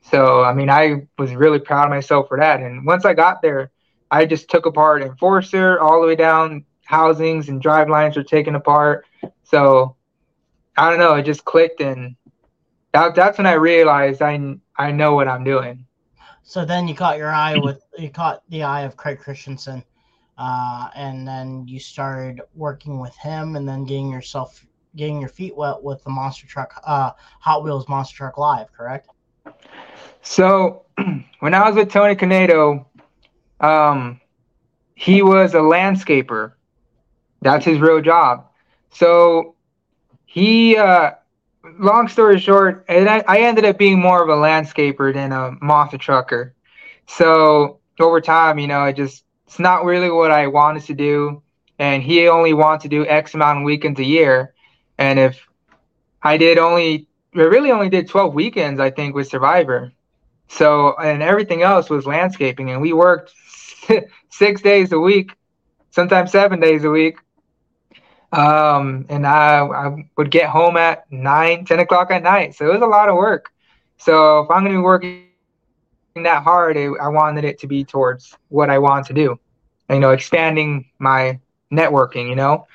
[0.00, 2.60] So, I mean, I was really proud of myself for that.
[2.60, 3.70] And once I got there,
[4.10, 6.64] I just took apart Enforcer all the way down.
[6.86, 9.04] Housings and drive lines were taken apart.
[9.42, 9.94] So,
[10.78, 11.16] I don't know.
[11.16, 12.16] It just clicked, and
[12.94, 15.84] that, that's when I realized I I know what I'm doing.
[16.44, 19.84] So then you caught your eye with you caught the eye of Craig Christensen,
[20.38, 24.64] uh, and then you started working with him, and then getting yourself
[24.96, 29.08] getting your feet wet with the monster truck, uh, Hot Wheels Monster Truck Live, correct?
[30.22, 30.84] So
[31.40, 32.84] when I was with Tony Canedo,
[33.60, 34.20] um,
[34.94, 36.52] he was a landscaper.
[37.40, 38.46] That's his real job.
[38.90, 39.54] So
[40.26, 41.12] he, uh,
[41.78, 45.52] long story short, and I, I ended up being more of a landscaper than a
[45.62, 46.54] monster trucker.
[47.06, 51.42] So over time, you know, it just it's not really what I wanted to do.
[51.78, 54.52] And he only wanted to do X amount of weekends a year.
[54.98, 55.48] And if
[56.22, 59.92] I did only, I really only did 12 weekends, I think, with Survivor.
[60.48, 62.70] So, and everything else was landscaping.
[62.70, 63.32] And we worked
[64.28, 65.32] six days a week,
[65.92, 67.16] sometimes seven days a week.
[68.32, 72.54] Um, and I, I would get home at nine, 10 o'clock at night.
[72.54, 73.50] So it was a lot of work.
[73.96, 75.27] So if I'm going to be working
[76.14, 79.38] that hard, it, I wanted it to be towards what I want to do,
[79.90, 81.38] you know, expanding my
[81.72, 82.66] networking, you know.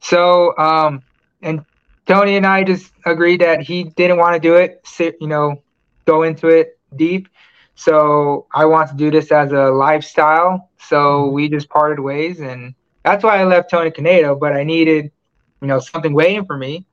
[0.00, 1.02] So, um,
[1.42, 1.64] and
[2.06, 5.62] Tony and I just agreed that he didn't want to do it, sit, you know,
[6.06, 7.28] go into it deep.
[7.74, 10.70] So I want to do this as a lifestyle.
[10.80, 12.74] So we just parted ways, and
[13.04, 14.38] that's why I left Tony Canedo.
[14.38, 15.12] But I needed,
[15.60, 16.86] you know, something waiting for me.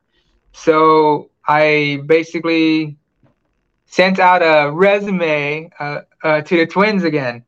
[0.53, 2.97] So I basically
[3.95, 7.45] sent out a resume uh, uh, to the twins again,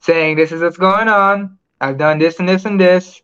[0.00, 1.56] saying, "This is what's going on.
[1.80, 3.22] I've done this and this and this.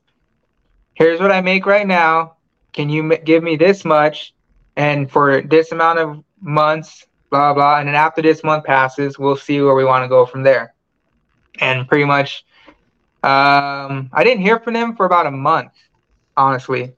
[0.94, 2.36] Here's what I make right now.
[2.72, 4.32] Can you m- give me this much?
[4.76, 7.80] And for this amount of months, blah blah.
[7.80, 10.72] And then after this month passes, we'll see where we want to go from there.
[11.60, 12.46] And pretty much,
[13.22, 15.72] um, I didn't hear from them for about a month,
[16.34, 16.94] honestly.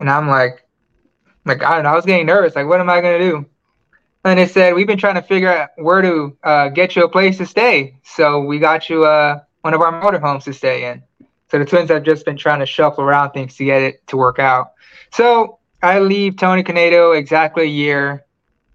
[0.00, 0.66] And I'm like,
[1.44, 1.90] like I don't know.
[1.90, 2.56] I was getting nervous.
[2.56, 3.46] Like, what am I gonna do?
[4.24, 7.08] And they said we've been trying to figure out where to uh, get you a
[7.08, 7.98] place to stay.
[8.04, 11.02] So we got you uh, one of our motorhomes to stay in.
[11.50, 14.16] So the twins have just been trying to shuffle around things to get it to
[14.16, 14.72] work out.
[15.12, 18.24] So I leave Tony Canedo exactly a year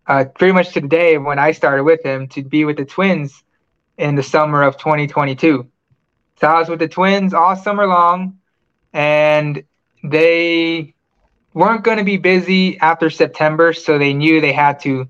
[0.08, 2.86] uh, pretty much to the day when I started with him to be with the
[2.86, 3.44] Twins
[3.98, 5.68] in the summer of 2022.
[6.40, 8.40] So I was with the Twins all summer long,
[8.92, 9.64] and
[10.04, 10.96] they
[11.54, 15.08] weren't going to be busy after September, so they knew they had to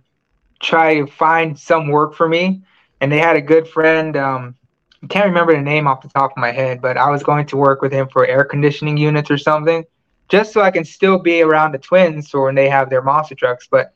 [0.63, 2.63] try to find some work for me.
[3.01, 4.15] And they had a good friend.
[4.17, 4.55] Um,
[5.03, 7.45] I can't remember the name off the top of my head, but I was going
[7.47, 9.83] to work with him for air conditioning units or something,
[10.29, 13.35] just so I can still be around the Twins for when they have their monster
[13.35, 13.67] trucks.
[13.69, 13.93] But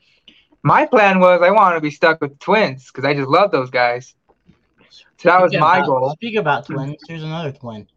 [0.63, 3.51] my plan was I wanted to be stuck with the twins because I just love
[3.51, 4.13] those guys.
[5.17, 6.11] So that was my about, goal.
[6.11, 6.97] Speak about twins.
[7.07, 7.87] Here's another twin.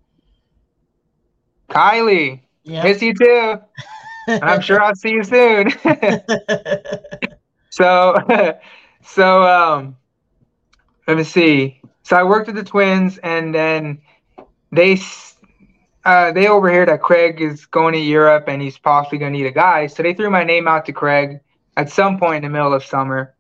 [1.70, 2.84] Kylie, Yeah.
[2.84, 3.60] miss you too.
[4.28, 5.72] And I'm sure I'll see you soon.
[7.70, 8.16] so,
[9.02, 9.96] so um,
[11.08, 11.80] let me see.
[12.02, 14.00] So I worked with the twins, and then
[14.72, 14.98] they
[16.04, 19.46] uh, they overheard that Craig is going to Europe and he's possibly going to need
[19.46, 19.86] a guy.
[19.86, 21.40] So they threw my name out to Craig
[21.76, 23.34] at some point in the middle of summer.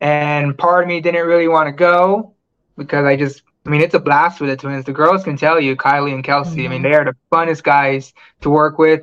[0.00, 2.34] And part of me didn't really want to go
[2.76, 4.84] because I just, I mean, it's a blast with the twins.
[4.84, 6.82] The girls can tell you, Kylie and Kelsey, I mean, Mhm.
[6.82, 9.02] they are the funnest guys to work with.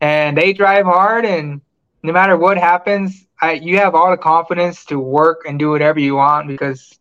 [0.00, 1.60] And they drive hard, and
[2.02, 6.00] no matter what happens, I, you have all the confidence to work and do whatever
[6.00, 6.98] you want because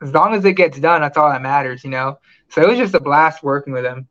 [0.00, 2.18] as long as it gets done, that's all that matters, you know?
[2.48, 4.08] So it was just a blast working with them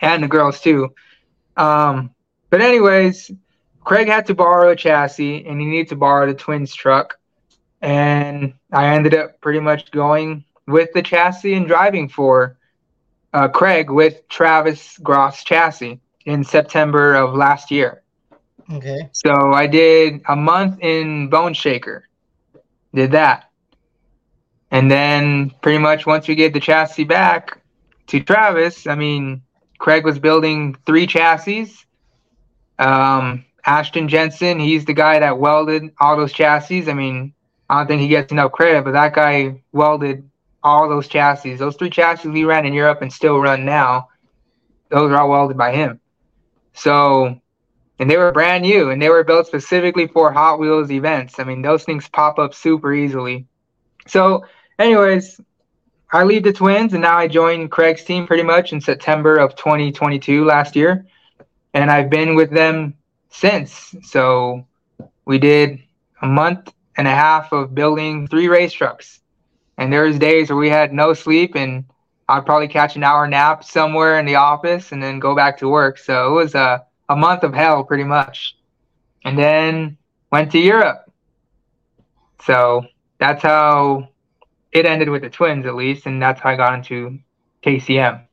[0.00, 0.94] and the girls too.
[1.56, 2.14] Um,
[2.50, 3.30] but anyways,
[3.82, 7.18] Craig had to borrow a chassis and he needed to borrow the twins truck.
[7.80, 12.56] And I ended up pretty much going with the chassis and driving for
[13.32, 18.03] uh, Craig with Travis Groth chassis in September of last year.
[18.72, 19.08] Okay.
[19.12, 22.08] So I did a month in Bone Shaker,
[22.94, 23.50] did that.
[24.70, 27.60] And then pretty much once we gave the chassis back
[28.08, 29.42] to Travis, I mean,
[29.78, 31.72] Craig was building three chassis.
[32.78, 36.90] Um, Ashton Jensen, he's the guy that welded all those chassis.
[36.90, 37.34] I mean,
[37.68, 40.28] I don't think he gets enough credit, but that guy welded
[40.62, 41.56] all those chassis.
[41.56, 44.08] Those three chassis we ran in Europe and still run now,
[44.88, 46.00] those are all welded by him.
[46.72, 47.40] So,
[47.98, 51.38] and they were brand new and they were built specifically for Hot Wheels events.
[51.38, 53.46] I mean, those things pop up super easily.
[54.06, 54.44] So,
[54.78, 55.40] anyways,
[56.12, 59.56] I leave the Twins and now I join Craig's team pretty much in September of
[59.56, 61.06] 2022 last year.
[61.72, 62.94] And I've been with them
[63.30, 63.94] since.
[64.02, 64.66] So
[65.24, 65.82] we did
[66.22, 69.20] a month and a half of building three race trucks.
[69.76, 71.84] And there was days where we had no sleep and
[72.28, 75.68] I'd probably catch an hour nap somewhere in the office and then go back to
[75.68, 75.98] work.
[75.98, 78.56] So it was a, a month of hell pretty much.
[79.24, 79.96] And then
[80.30, 81.10] went to Europe.
[82.42, 82.84] So
[83.18, 84.08] that's how
[84.72, 87.18] it ended with the twins at least, and that's how I got into
[87.64, 88.26] KCM.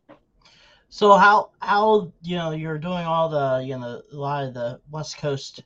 [0.89, 4.81] So how how you know you're doing all the you know a lot of the
[4.89, 5.63] West Coast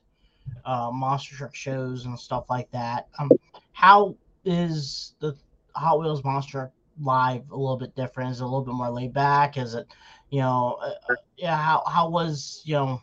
[0.64, 3.08] uh, monster truck shows and stuff like that.
[3.18, 3.30] Um,
[3.72, 5.34] how is the
[5.74, 8.30] Hot Wheels Monster Live a little bit different?
[8.30, 9.56] Is it a little bit more laid back?
[9.56, 9.86] Is it
[10.30, 13.02] you know uh, uh yeah how how was you know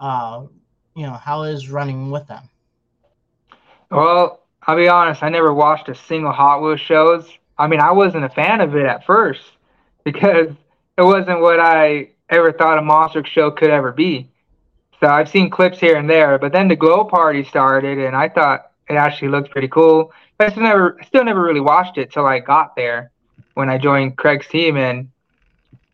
[0.00, 0.44] uh
[0.94, 2.48] you know how is running with them?
[3.90, 7.28] Well, I'll be honest, I never watched a single Hot Wheels shows.
[7.58, 9.42] I mean, I wasn't a fan of it at first
[10.04, 10.48] because
[10.98, 14.28] it wasn't what I ever thought a monster show could ever be.
[15.00, 18.28] So I've seen clips here and there, but then the glow party started, and I
[18.28, 20.12] thought it actually looked pretty cool.
[20.38, 23.10] But I still never, still never really watched it till I got there
[23.54, 24.76] when I joined Craig's team.
[24.76, 25.10] And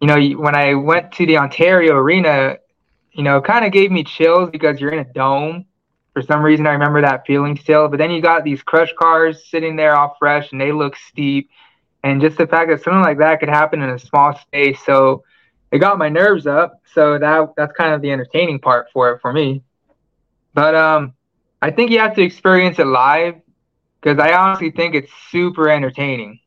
[0.00, 2.56] you know, when I went to the Ontario arena,
[3.12, 5.66] you know, kind of gave me chills because you're in a dome
[6.12, 7.88] for some reason, I remember that feeling still.
[7.88, 11.50] But then you got these crush cars sitting there all fresh and they look steep.
[12.02, 14.78] And just the fact that something like that could happen in a small space.
[14.84, 15.22] So
[15.70, 16.80] it got my nerves up.
[16.94, 19.62] So that that's kind of the entertaining part for it for me.
[20.54, 21.14] But um,
[21.62, 23.36] I think you have to experience it live
[24.00, 26.40] because I honestly think it's super entertaining.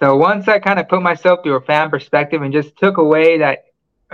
[0.00, 3.38] So once I kind of put myself through a fan perspective and just took away
[3.38, 3.66] that,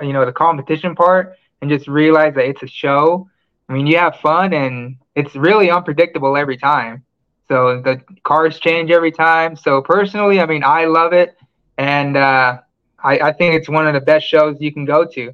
[0.03, 3.29] you know, the competition part and just realized that it's a show,
[3.69, 7.05] I mean, you have fun and it's really unpredictable every time.
[7.49, 9.55] So the cars change every time.
[9.57, 11.37] So personally, I mean, I love it,
[11.79, 12.59] and uh,
[12.99, 15.33] I, I think it's one of the best shows you can go to.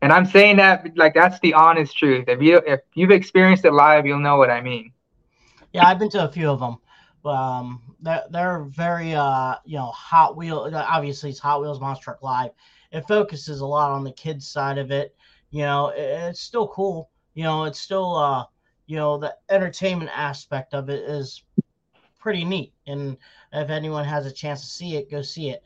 [0.00, 2.24] And I'm saying that like that's the honest truth.
[2.26, 4.92] If you if you've experienced it live, you'll know what I mean.
[5.72, 6.78] Yeah, I've been to a few of them.
[7.24, 10.70] Um, they're they're very uh you know Hot Wheel.
[10.74, 12.50] Obviously, it's Hot Wheels Monster Truck Live.
[12.90, 15.14] It focuses a lot on the kids side of it.
[15.50, 18.44] You know, it, it's still cool you know, it's still uh,
[18.86, 21.44] you know, the entertainment aspect of it is
[22.18, 22.72] pretty neat.
[22.86, 23.16] And
[23.52, 25.62] if anyone has a chance to see it, go see it.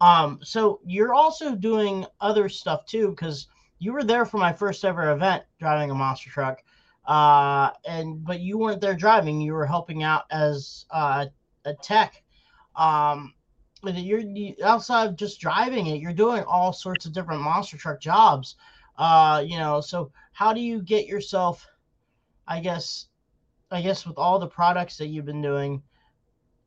[0.00, 3.48] Um, so you're also doing other stuff too, because
[3.80, 6.62] you were there for my first ever event driving a monster truck.
[7.08, 11.24] Uh, and but you weren't there driving, you were helping out as uh,
[11.64, 12.22] a tech.
[12.76, 13.32] Um,
[13.82, 17.98] you're you, outside of just driving it, you're doing all sorts of different monster truck
[17.98, 18.56] jobs.
[18.98, 21.66] Uh, you know, so how do you get yourself,
[22.46, 23.06] I guess,
[23.70, 25.82] I guess with all the products that you've been doing,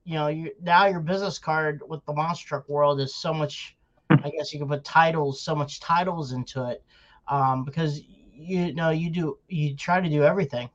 [0.06, 3.78] you know, you now your business card with the monster truck world is so much.
[4.10, 6.84] I guess you can put titles, so much titles into it,
[7.28, 8.02] um, because
[8.42, 10.70] you know you do you try to do everything.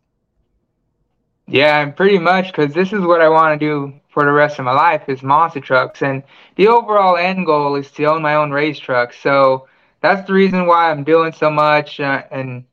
[1.46, 4.64] Yeah, pretty much because this is what I want to do for the rest of
[4.64, 6.22] my life is monster trucks, and
[6.56, 9.12] the overall end goal is to own my own race truck.
[9.12, 9.66] So
[10.02, 12.64] that's the reason why I'm doing so much uh, and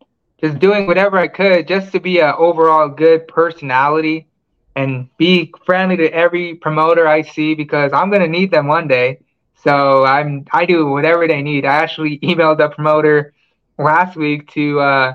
[0.41, 4.27] just doing whatever I could just to be an overall good personality
[4.75, 9.19] and be friendly to every promoter I see because I'm gonna need them one day.
[9.55, 11.65] So I'm I do whatever they need.
[11.65, 13.33] I actually emailed the promoter
[13.77, 15.13] last week to uh,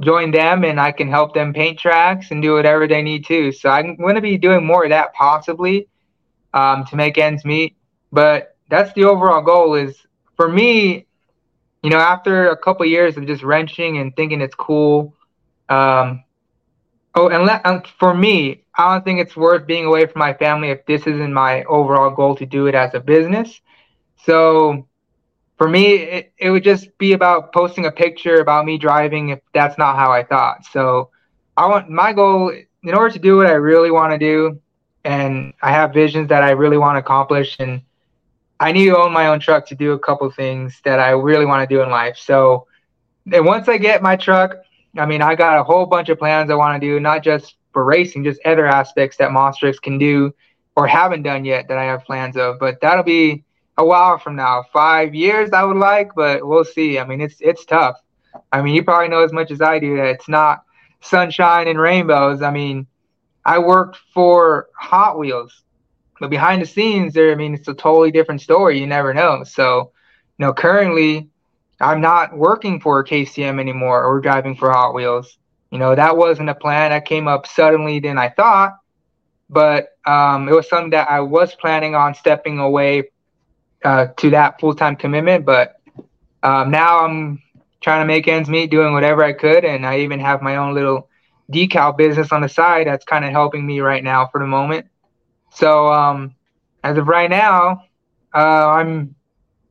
[0.00, 3.52] join them and I can help them paint tracks and do whatever they need to.
[3.52, 5.88] So I'm going to be doing more of that possibly
[6.52, 7.76] um, to make ends meet.
[8.12, 9.96] But that's the overall goal is
[10.36, 11.06] for me,
[11.82, 15.14] you know, after a couple years of just wrenching and thinking it's cool,
[15.68, 16.24] um,
[17.14, 20.34] oh, and, le- and for me, I don't think it's worth being away from my
[20.34, 23.60] family if this isn't my overall goal to do it as a business.
[24.24, 24.88] So
[25.56, 29.40] for me, it, it would just be about posting a picture about me driving if
[29.52, 30.64] that's not how I thought.
[30.66, 31.10] So
[31.56, 32.52] I want my goal
[32.82, 34.60] in order to do what I really want to do,
[35.04, 37.82] and I have visions that I really want to accomplish and
[38.60, 41.44] I need to own my own truck to do a couple things that I really
[41.44, 42.16] want to do in life.
[42.16, 42.66] So,
[43.30, 44.56] and once I get my truck,
[44.96, 47.56] I mean, I got a whole bunch of plans I want to do, not just
[47.72, 50.32] for racing, just other aspects that Monstrix can do
[50.76, 52.58] or haven't done yet that I have plans of.
[52.60, 53.44] But that'll be
[53.76, 54.64] a while from now.
[54.72, 56.98] Five years, I would like, but we'll see.
[56.98, 57.96] I mean, it's it's tough.
[58.52, 60.64] I mean, you probably know as much as I do that it's not
[61.00, 62.42] sunshine and rainbows.
[62.42, 62.86] I mean,
[63.44, 65.62] I worked for Hot Wheels,
[66.18, 68.80] but behind the scenes, there, I mean, it's a totally different story.
[68.80, 69.44] You never know.
[69.44, 69.92] So,
[70.38, 71.28] you know, currently,
[71.80, 75.38] I'm not working for KCM anymore or driving for Hot Wheels.
[75.70, 76.90] You know, that wasn't a plan.
[76.90, 78.78] That came up suddenly than I thought,
[79.50, 83.10] but um, it was something that I was planning on stepping away
[83.84, 85.44] uh, to that full time commitment.
[85.44, 85.80] But
[86.42, 87.42] um, now I'm
[87.80, 90.74] trying to make ends meet, doing whatever I could, and I even have my own
[90.74, 91.08] little
[91.52, 94.86] decal business on the side that's kind of helping me right now for the moment.
[95.52, 96.34] So um,
[96.82, 97.84] as of right now,
[98.34, 99.14] uh, I'm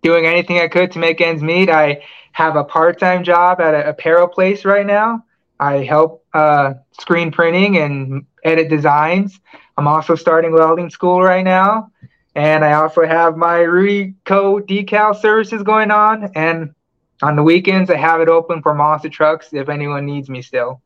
[0.01, 1.69] doing anything I could to make ends meet.
[1.69, 2.03] I
[2.33, 5.25] have a part-time job at an apparel place right now.
[5.59, 9.39] I help uh, screen printing and edit designs.
[9.77, 11.91] I'm also starting welding school right now,
[12.35, 16.31] and I also have my Rico decal services going on.
[16.35, 16.73] And
[17.21, 20.81] on the weekends, I have it open for monster trucks if anyone needs me still.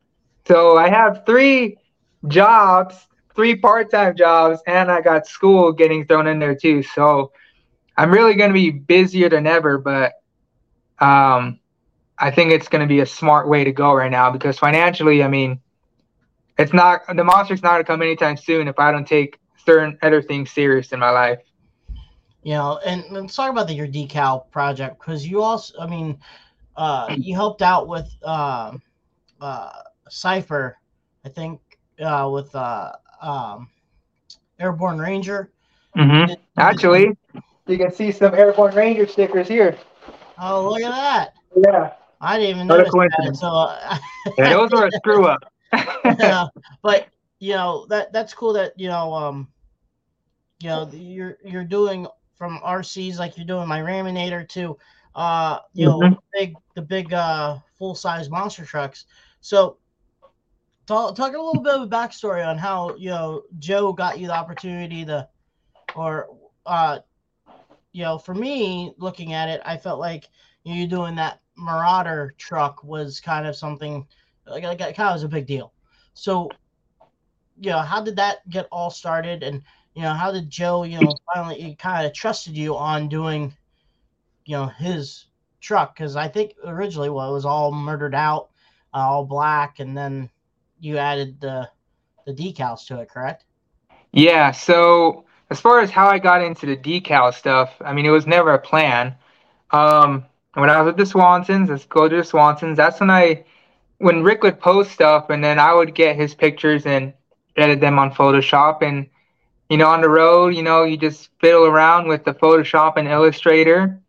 [0.46, 1.78] So I have three
[2.26, 6.82] jobs, three part-time jobs, and I got school getting thrown in there too.
[6.82, 7.32] So
[7.96, 10.12] I'm really going to be busier than ever, but
[11.00, 11.60] um,
[12.18, 15.22] I think it's going to be a smart way to go right now because financially,
[15.22, 15.60] I mean,
[16.58, 19.38] it's not the monster's not going to come anytime soon if I don't take
[19.68, 21.40] certain other things serious in my life.
[22.42, 26.18] You know, and let's talk about the, your decal project because you also, I mean,
[26.74, 28.72] uh, you helped out with uh,
[29.42, 29.72] uh,
[30.08, 30.78] Cipher,
[31.26, 31.60] I think,
[32.00, 33.68] uh, with uh, um,
[34.58, 35.52] Airborne Ranger.
[35.94, 36.32] Mm-hmm.
[36.56, 37.10] Actually,
[37.66, 39.76] you can see some Airborne Ranger stickers here.
[40.40, 41.34] Oh, look at that!
[41.54, 41.92] Yeah,
[42.22, 43.36] I didn't even notice that.
[43.36, 43.98] So, uh,
[44.38, 45.52] yeah, those are a screw up.
[46.18, 46.46] yeah,
[46.82, 47.08] but
[47.40, 49.48] you know that that's cool that you know um
[50.60, 52.06] you know you're you're doing
[52.36, 54.76] from RCs like you're doing my Raminator to
[55.14, 56.10] uh you mm-hmm.
[56.10, 59.06] know big the big uh full size monster trucks.
[59.40, 59.78] So
[60.86, 64.26] talk talk a little bit of a backstory on how you know Joe got you
[64.26, 65.28] the opportunity to,
[65.94, 66.28] or
[66.66, 66.98] uh,
[67.92, 70.28] you know, for me looking at it, I felt like
[70.64, 74.06] you doing that Marauder truck was kind of something
[74.46, 75.72] like, like kind of was a big deal.
[76.14, 76.50] So,
[77.60, 79.62] you know, how did that get all started, and
[79.94, 83.54] you know, how did Joe, you know, finally he kind of trusted you on doing,
[84.44, 85.26] you know, his
[85.60, 85.94] truck?
[85.94, 88.50] Because I think originally, well, it was all murdered out,
[88.94, 90.30] uh, all black, and then
[90.80, 91.68] you added the
[92.26, 93.44] the decals to it, correct?
[94.12, 94.52] Yeah.
[94.52, 98.26] So as far as how I got into the decal stuff, I mean, it was
[98.26, 99.14] never a plan.
[99.70, 100.24] Um,
[100.54, 102.76] when I was with the Swansons, let's go to the Swansons.
[102.76, 103.44] That's when I,
[103.98, 107.12] when Rick would post stuff, and then I would get his pictures and
[107.56, 108.82] edit them on Photoshop.
[108.82, 109.08] And
[109.68, 113.06] you know, on the road, you know, you just fiddle around with the Photoshop and
[113.06, 114.00] Illustrator.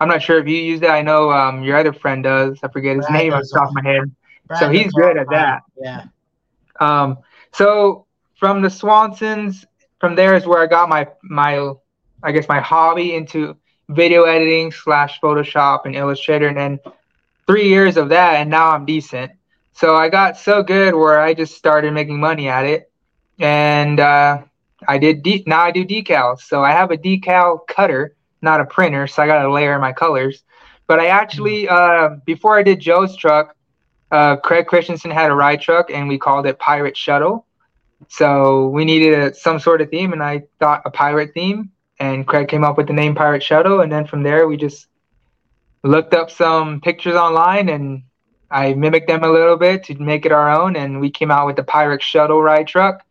[0.00, 0.90] I'm not sure if you use that.
[0.90, 2.58] I know um, your other friend does.
[2.62, 4.10] I forget his Brad name off the top of my head.
[4.46, 5.62] Brad so he's good at that.
[5.76, 6.04] Yeah.
[6.78, 7.18] Um,
[7.52, 8.06] so
[8.38, 9.64] from the Swansons,
[10.00, 11.72] from there is where I got my my
[12.22, 13.56] I guess my hobby into
[13.88, 16.78] video editing slash Photoshop and Illustrator, and then
[17.46, 19.32] three years of that, and now I'm decent.
[19.72, 22.90] So I got so good where I just started making money at it,
[23.40, 24.42] and uh,
[24.86, 26.42] I did de- now I do decals.
[26.42, 29.92] So I have a decal cutter, not a printer, so I got to layer my
[29.92, 30.42] colors.
[30.86, 33.56] But I actually, uh, before I did Joe's truck,
[34.10, 37.46] uh, Craig Christensen had a ride truck and we called it Pirate Shuttle.
[38.08, 41.72] So we needed a, some sort of theme, and I thought a pirate theme.
[41.98, 44.86] And Craig came up with the name Pirate Shuttle, and then from there we just
[45.82, 48.04] looked up some pictures online, and
[48.50, 51.46] I mimicked them a little bit to make it our own, and we came out
[51.46, 53.04] with the Pirate Shuttle ride truck.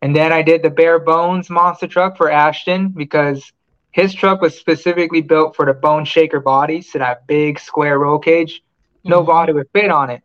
[0.00, 3.52] And then I did the bare bones monster truck for Ashton because
[3.90, 8.18] his truck was specifically built for the bone shaker body, so that big square roll
[8.18, 8.62] cage.
[9.04, 9.26] No mm-hmm.
[9.26, 10.22] body would fit on it.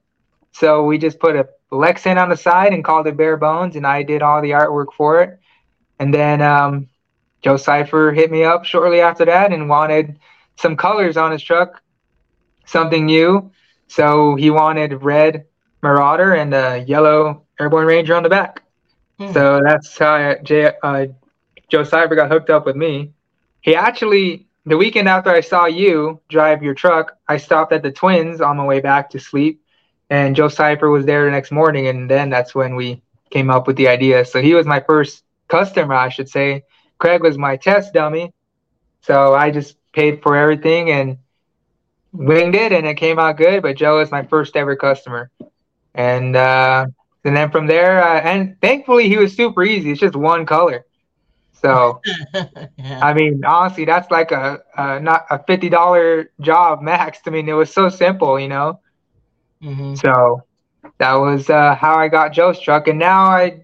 [0.51, 3.87] So we just put a Lexan on the side and called it bare bones, and
[3.87, 5.39] I did all the artwork for it.
[5.99, 6.87] And then um,
[7.41, 10.19] Joe Cipher hit me up shortly after that and wanted
[10.57, 11.81] some colors on his truck,
[12.65, 13.51] something new.
[13.87, 15.45] So he wanted red
[15.81, 18.62] Marauder and a yellow Airborne Ranger on the back.
[19.25, 21.05] So that's how I, J, uh,
[21.69, 23.11] Joe Cipher got hooked up with me.
[23.61, 27.91] He actually, the weekend after I saw you drive your truck, I stopped at the
[27.91, 29.61] Twins on my way back to sleep
[30.09, 33.67] and Joe Cipher was there the next morning, and then that's when we came up
[33.67, 34.25] with the idea.
[34.25, 36.63] So he was my first customer, I should say.
[36.99, 38.31] Craig was my test dummy,
[39.01, 41.17] so I just paid for everything and
[42.11, 43.61] winged it, and it came out good.
[43.63, 45.31] But Joe is my first ever customer,
[45.95, 46.85] and uh,
[47.23, 49.91] and then from there, uh, and thankfully he was super easy.
[49.91, 50.85] It's just one color.
[51.53, 52.01] So,
[52.33, 52.99] yeah.
[53.01, 57.19] I mean, honestly, that's like a, a not a fifty dollar job max.
[57.25, 58.81] I mean, it was so simple, you know.
[59.63, 59.95] Mm-hmm.
[59.95, 60.43] So
[60.97, 63.61] that was uh, how I got Joe's truck, and now I,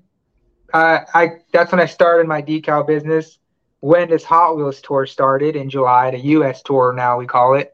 [0.73, 3.37] uh, I that's when I started my decal business.
[3.81, 6.61] When this Hot Wheels tour started in July, the U.S.
[6.61, 7.73] tour now we call it,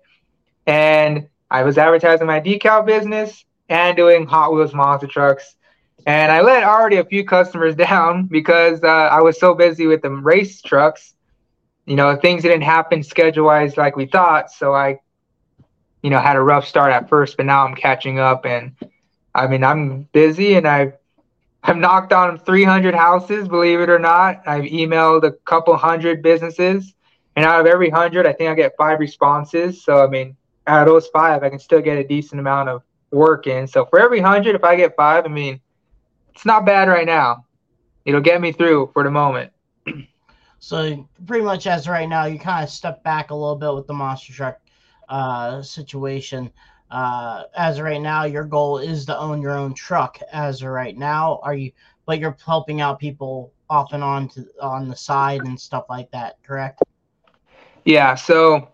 [0.65, 5.55] and I was advertising my decal business and doing Hot Wheels monster trucks.
[6.05, 10.01] And I let already a few customers down because uh, I was so busy with
[10.01, 11.13] the race trucks.
[11.85, 14.51] You know, things didn't happen schedule wise like we thought.
[14.51, 14.99] So I,
[16.01, 18.45] you know, had a rough start at first, but now I'm catching up.
[18.45, 18.75] And
[19.33, 20.93] I mean, I'm busy and I've
[21.67, 24.43] I've knocked on 300 houses, believe it or not.
[24.45, 26.93] I've emailed a couple hundred businesses,
[27.35, 29.83] and out of every hundred, I think I get five responses.
[29.83, 30.37] So I mean,
[30.67, 33.65] out of those five, I can still get a decent amount of work in.
[33.67, 35.59] So for every hundred, if I get five, I mean,
[36.35, 37.45] it's not bad right now.
[38.03, 39.51] It'll get me through for the moment.
[40.57, 43.85] So pretty much as right now, you kind of step back a little bit with
[43.85, 44.57] the monster truck
[45.09, 46.49] uh, situation.
[46.89, 50.17] Uh, as right now, your goal is to own your own truck.
[50.31, 51.71] As of right now, are you?
[52.07, 56.09] But you're helping out people off and on to on the side and stuff like
[56.11, 56.81] that, correct?
[57.83, 58.15] Yeah.
[58.15, 58.69] So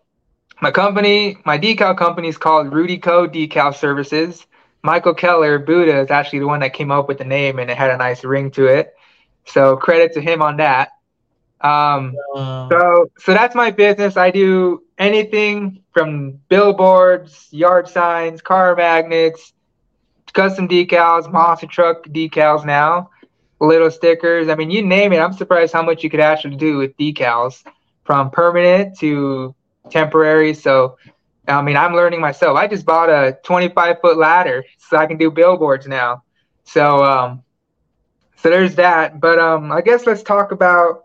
[0.61, 3.27] my company, my decal company is called Rudy Co.
[3.27, 4.47] Decal Services.
[4.83, 7.77] Michael Keller, Buddha, is actually the one that came up with the name, and it
[7.77, 8.93] had a nice ring to it.
[9.45, 10.89] So credit to him on that.
[11.61, 14.17] Um, uh, so so that's my business.
[14.17, 19.53] I do anything from billboards, yard signs, car magnets,
[20.33, 23.11] custom decals, monster truck decals now,
[23.59, 24.49] little stickers.
[24.49, 25.19] I mean, you name it.
[25.19, 27.63] I'm surprised how much you could actually do with decals,
[28.03, 29.53] from permanent to
[29.91, 30.53] temporary.
[30.53, 30.97] So
[31.47, 32.57] I mean, I'm learning myself.
[32.57, 36.23] I just bought a 25 foot ladder so I can do billboards now.
[36.63, 37.43] So, um,
[38.37, 39.19] so there's that.
[39.19, 41.03] But um, I guess let's talk about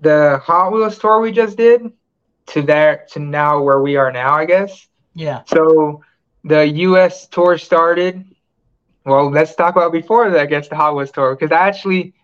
[0.00, 1.92] the Hot Wheels tour we just did
[2.46, 4.34] to there to now where we are now.
[4.34, 4.86] I guess.
[5.14, 5.42] Yeah.
[5.46, 6.02] So
[6.44, 7.26] the U.S.
[7.26, 8.24] tour started.
[9.04, 10.40] Well, let's talk about before that.
[10.40, 12.14] I guess the Hot Wheels tour because I actually,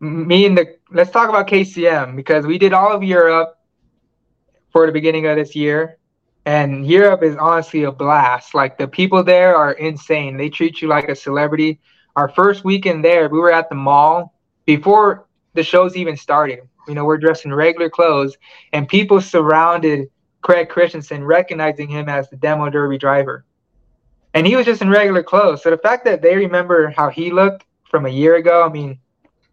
[0.00, 3.54] me and the let's talk about KCM because we did all of Europe
[4.70, 5.98] for the beginning of this year
[6.48, 8.54] and Europe is honestly a blast.
[8.54, 10.38] Like the people there are insane.
[10.38, 11.78] They treat you like a celebrity.
[12.16, 14.32] Our first weekend there, we were at the mall
[14.64, 16.60] before the shows even started.
[16.86, 18.38] You know, we're dressed in regular clothes,
[18.72, 20.08] and people surrounded
[20.40, 23.44] Craig Christensen, recognizing him as the demo derby driver.
[24.32, 25.62] And he was just in regular clothes.
[25.62, 28.98] So the fact that they remember how he looked from a year ago, I mean,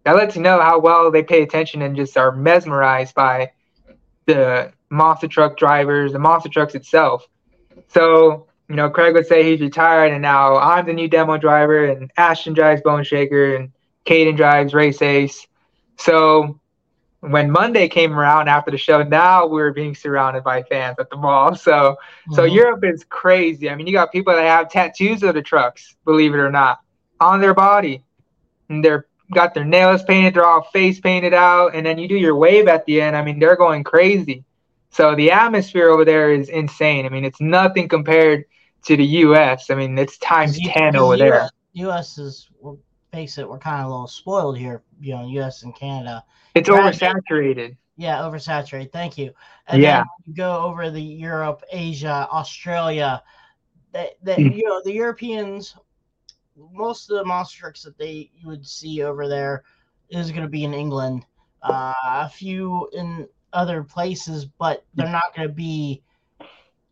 [0.05, 3.51] that lets you know how well they pay attention and just are mesmerized by
[4.27, 7.27] the monster truck drivers, the monster trucks itself.
[7.89, 11.85] So, you know, Craig would say he's retired and now I'm the new demo driver
[11.85, 13.71] and Ashton drives Bone Shaker and
[14.05, 15.47] Caden drives Race Ace.
[15.97, 16.59] So
[17.21, 21.17] when Monday came around after the show, now we're being surrounded by fans at the
[21.17, 21.55] mall.
[21.55, 22.33] So mm-hmm.
[22.33, 23.69] so Europe is crazy.
[23.69, 26.79] I mean, you got people that have tattoos of the trucks, believe it or not,
[27.19, 28.03] on their body.
[28.69, 32.15] And they're got their nails painted, they're all face painted out, and then you do
[32.15, 33.15] your wave at the end.
[33.15, 34.43] I mean, they're going crazy.
[34.95, 37.05] So the atmosphere over there is insane.
[37.05, 38.45] I mean, it's nothing compared
[38.85, 39.69] to the U.S.
[39.69, 41.49] I mean, it's times ten over there.
[41.73, 42.17] U.S.
[42.17, 42.79] is, we'll
[43.11, 44.83] face it, we're kind of a little spoiled here.
[45.01, 45.63] You know, U.S.
[45.63, 46.23] and Canada.
[46.53, 47.75] It's oversaturated.
[47.97, 48.93] Yeah, oversaturated.
[48.93, 49.33] Thank you.
[49.67, 50.05] And yeah.
[50.23, 53.21] you go over the Europe, Asia, Australia.
[53.91, 54.55] That, that mm.
[54.55, 55.75] you know the Europeans,
[56.71, 59.65] most of the monster trucks that they you would see over there
[60.07, 61.25] is going to be in England.
[61.61, 66.03] Uh, a few in other places, but they're not going to be,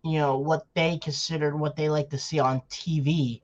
[0.03, 3.41] you know, what they considered what they like to see on TV.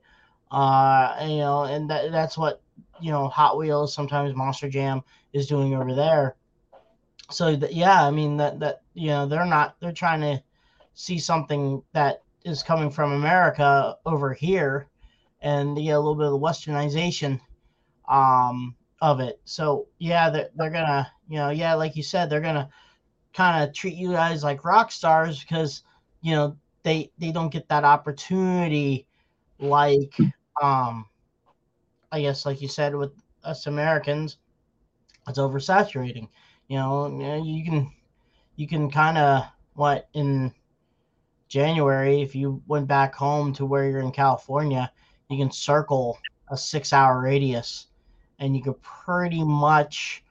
[0.50, 2.60] Uh, you know, and that, that's what
[3.00, 5.02] you know Hot Wheels, sometimes Monster Jam
[5.32, 6.36] is doing over there.
[7.30, 10.42] So that, yeah, I mean that that you know they're not they're trying to
[10.94, 14.88] see something that is coming from America over here,
[15.40, 17.40] and yeah, a little bit of the westernization
[18.08, 19.40] um, of it.
[19.44, 22.68] So yeah, they're, they're gonna you know yeah, like you said, they're gonna
[23.32, 25.82] kind of treat you guys like rock stars because
[26.20, 29.06] you know they they don't get that opportunity
[29.58, 30.16] like
[30.62, 31.06] um
[32.12, 33.12] I guess like you said with
[33.44, 34.38] us Americans
[35.28, 36.28] it's oversaturating
[36.68, 37.92] you know you can
[38.56, 40.52] you can kind of what in
[41.48, 44.90] January if you went back home to where you're in California
[45.28, 46.18] you can circle
[46.50, 47.86] a 6 hour radius
[48.40, 50.24] and you could pretty much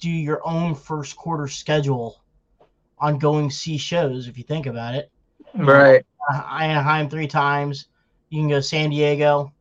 [0.00, 2.20] do your own first quarter schedule
[2.98, 5.10] on going see shows if you think about it.
[5.54, 6.04] Right.
[6.32, 7.86] Uh, Anaheim three times.
[8.30, 9.52] You can go San Diego.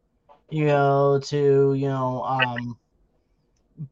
[0.49, 2.77] You go to you know um,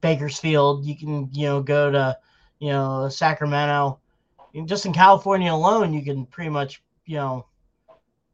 [0.02, 0.86] Bakersfield.
[0.86, 2.18] You can you know go to
[2.60, 4.00] you know Sacramento.
[4.56, 7.46] And just in California alone, you can pretty much you know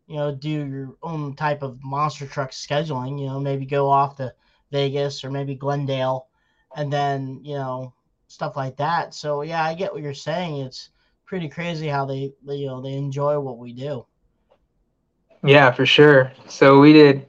[0.07, 3.19] you know, do your own type of monster truck scheduling.
[3.19, 4.33] You know, maybe go off to
[4.71, 6.27] Vegas or maybe Glendale,
[6.75, 7.93] and then you know
[8.27, 9.13] stuff like that.
[9.13, 10.57] So yeah, I get what you're saying.
[10.57, 10.89] It's
[11.25, 14.05] pretty crazy how they, you know they enjoy what we do.
[15.43, 16.31] Yeah, for sure.
[16.47, 17.25] So we did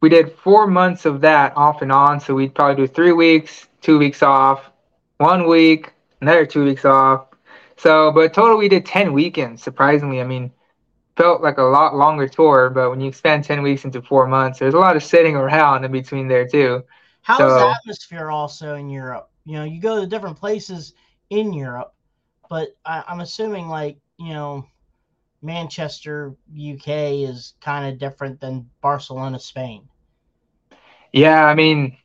[0.00, 2.20] we did four months of that off and on.
[2.20, 4.70] So we'd probably do three weeks, two weeks off,
[5.18, 7.26] one week, another two weeks off.
[7.76, 9.62] So, but total we did ten weekends.
[9.62, 10.52] Surprisingly, I mean,
[11.16, 12.70] felt like a lot longer tour.
[12.70, 15.84] But when you expand ten weeks into four months, there's a lot of sitting around
[15.84, 16.84] in between there too.
[17.22, 19.30] How's so, the atmosphere also in Europe?
[19.44, 20.94] You know, you go to different places
[21.30, 21.94] in Europe,
[22.48, 24.66] but I, I'm assuming like you know
[25.42, 26.88] Manchester, UK
[27.28, 29.88] is kind of different than Barcelona, Spain.
[31.12, 31.96] Yeah, I mean,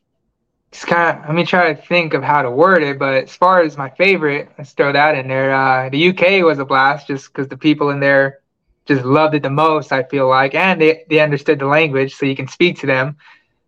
[0.72, 1.26] it's kind of.
[1.26, 2.98] Let me try to think of how to word it.
[2.98, 5.54] But as far as my favorite, let's throw that in there.
[5.54, 8.40] Uh, the UK was a blast, just because the people in there
[8.86, 9.92] just loved it the most.
[9.92, 13.18] I feel like, and they they understood the language, so you can speak to them.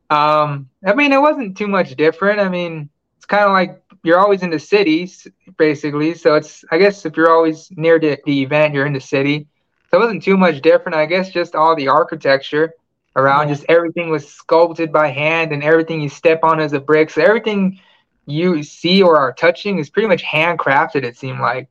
[0.10, 2.40] Um, I mean, it wasn't too much different.
[2.40, 5.28] I mean, it's kind of like you're always in the cities,
[5.58, 6.14] basically.
[6.14, 9.48] So it's, I guess, if you're always near the, the event, you're in the city.
[9.90, 10.96] So it wasn't too much different.
[10.96, 12.74] I guess just all the architecture
[13.16, 13.56] around, yeah.
[13.56, 17.10] just everything was sculpted by hand, and everything you step on is a brick.
[17.10, 17.80] So everything
[18.26, 21.04] you see or are touching is pretty much handcrafted.
[21.04, 21.70] It seemed like.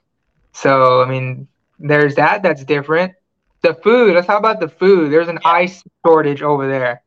[0.53, 1.47] So I mean,
[1.79, 2.43] there's that.
[2.43, 3.15] That's different.
[3.63, 4.15] The food.
[4.15, 5.13] Let's talk about the food.
[5.13, 7.03] There's an ice shortage over there.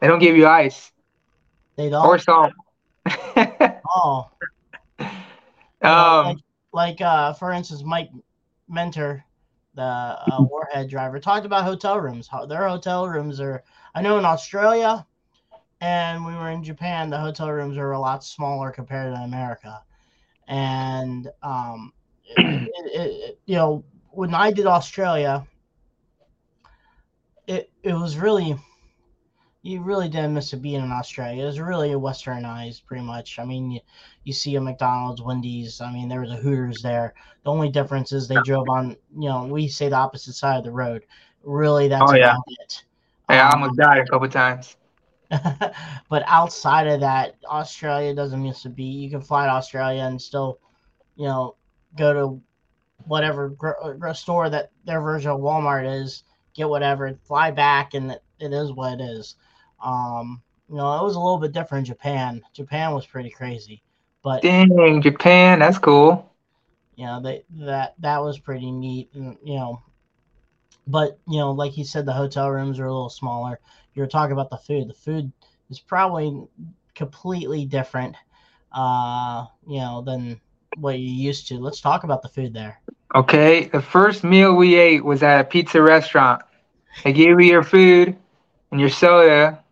[0.00, 0.92] They don't give you ice.
[1.76, 2.06] They don't.
[2.06, 2.52] Or salt.
[3.06, 4.30] oh.
[5.82, 6.36] Um, like,
[6.72, 8.08] like, uh, for instance, Mike
[8.66, 9.26] Mentor
[9.76, 10.18] the uh,
[10.50, 12.28] Warhead driver, talked about hotel rooms.
[12.48, 13.62] Their hotel rooms are,
[13.94, 15.06] I know in Australia
[15.80, 19.82] and we were in Japan, the hotel rooms are a lot smaller compared to America.
[20.48, 21.92] And, um,
[22.36, 25.46] it, it, it, you know, when I did Australia,
[27.46, 28.56] it, it was really
[29.66, 31.42] you really didn't miss a beat in Australia.
[31.42, 33.40] It was really westernized, pretty much.
[33.40, 33.80] I mean, you,
[34.22, 35.80] you see a McDonald's, Wendy's.
[35.80, 37.14] I mean, there was a Hooters there.
[37.42, 40.64] The only difference is they drove on, you know, we say the opposite side of
[40.64, 41.04] the road.
[41.42, 42.36] Really, that's oh, yeah.
[42.46, 42.84] it.
[43.28, 44.76] Yeah, um, I almost died a couple times.
[46.08, 49.00] but outside of that, Australia doesn't miss a beat.
[49.00, 50.60] You can fly to Australia and still,
[51.16, 51.56] you know,
[51.98, 52.40] go to
[53.06, 56.22] whatever gr- store that their version of Walmart is,
[56.54, 59.34] get whatever, fly back, and it, it is what it is.
[59.82, 62.42] Um, you know, it was a little bit different in Japan.
[62.52, 63.82] Japan was pretty crazy,
[64.22, 66.30] but dang, Japan, that's cool.
[66.96, 69.82] You know, they, that that was pretty neat, and you know,
[70.86, 73.60] but you know, like you said, the hotel rooms are a little smaller.
[73.94, 74.88] You were talking about the food.
[74.88, 75.32] The food
[75.70, 76.46] is probably
[76.94, 78.16] completely different,
[78.72, 80.40] uh, you know, than
[80.76, 81.58] what you used to.
[81.58, 82.80] Let's talk about the food there.
[83.14, 86.42] Okay, the first meal we ate was at a pizza restaurant.
[87.04, 88.16] They gave you your food
[88.70, 89.62] and your soda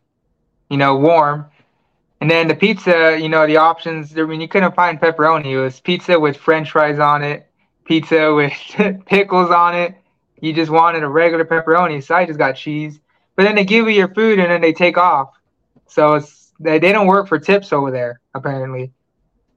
[0.68, 1.46] you know, warm.
[2.20, 5.46] And then the pizza, you know, the options, I mean, you couldn't find pepperoni.
[5.46, 7.46] It was pizza with french fries on it,
[7.84, 8.52] pizza with
[9.06, 9.94] pickles on it.
[10.40, 12.02] You just wanted a regular pepperoni.
[12.02, 13.00] So I just got cheese.
[13.36, 15.30] But then they give you your food and then they take off.
[15.86, 18.92] So it's they, they don't work for tips over there, apparently.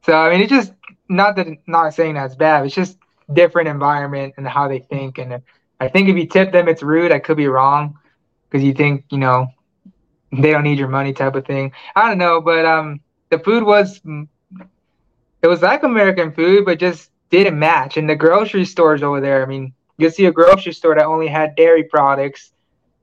[0.06, 0.74] So, I mean, it's just
[1.10, 2.66] not that, not saying that's bad.
[2.66, 2.98] It's just
[3.32, 5.18] different environment and how they think.
[5.18, 5.42] And
[5.80, 7.12] I think if you tip them, it's rude.
[7.12, 7.98] I could be wrong
[8.50, 9.48] because you think, you know,
[10.32, 11.72] they don't need your money type of thing.
[11.96, 14.02] I don't know, but um, the food was
[15.42, 17.98] it was like American food, but just didn't match.
[17.98, 21.28] And the grocery stores over there, I mean, you'll see a grocery store that only
[21.28, 22.52] had dairy products,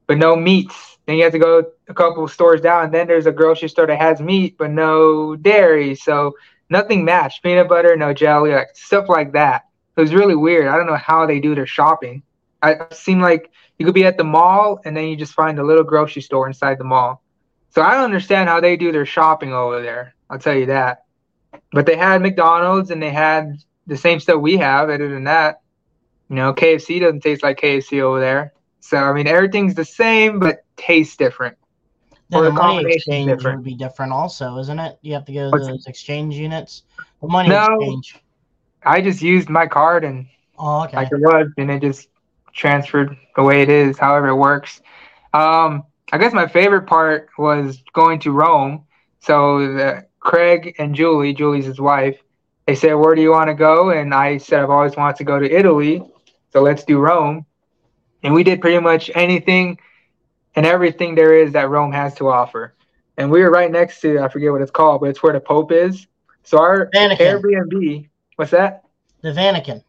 [0.07, 0.99] but no meats.
[1.07, 3.87] Then you have to go a couple stores down, and then there's a grocery store
[3.87, 5.95] that has meat but no dairy.
[5.95, 6.35] So
[6.71, 7.43] nothing matched.
[7.43, 9.67] Peanut butter, no jelly, like stuff like that.
[9.97, 10.67] It was really weird.
[10.67, 12.23] I don't know how they do their shopping.
[12.65, 15.65] I seem like you could be at the mall and then you just find a
[15.65, 17.23] little grocery store inside the mall.
[17.71, 20.15] So I don't understand how they do their shopping over there.
[20.31, 21.05] I'll tell you that.
[21.73, 24.91] But they had McDonald's and they had the same stuff we have.
[24.91, 25.61] Other than that,
[26.29, 28.55] you know, KFC doesn't taste like KFC over there.
[28.81, 31.57] So I mean, everything's the same but tastes different.
[32.31, 33.59] Then or the money exchange different.
[33.59, 34.99] would be different, also, isn't it?
[35.03, 36.85] You have to go to What's those exchange units.
[37.21, 38.17] The money no, exchange.
[38.85, 40.27] I just used my card and
[40.59, 40.97] oh, okay.
[40.97, 42.09] like it was, and it just
[42.55, 44.81] transferred the way it is, however it works.
[45.33, 48.85] Um, I guess my favorite part was going to Rome.
[49.21, 52.19] So the, Craig and Julie, Julie's his wife,
[52.67, 55.25] they said, "Where do you want to go?" And I said, "I've always wanted to
[55.25, 56.03] go to Italy,
[56.53, 57.45] so let's do Rome."
[58.23, 59.79] And we did pretty much anything
[60.57, 62.75] and everything there is that Rome has to offer.
[63.17, 65.41] And we were right next to I forget what it's called, but it's where the
[65.41, 66.07] Pope is.
[66.43, 67.27] So our Vatican.
[67.27, 68.85] Airbnb, what's that?
[69.21, 69.83] The Vatican.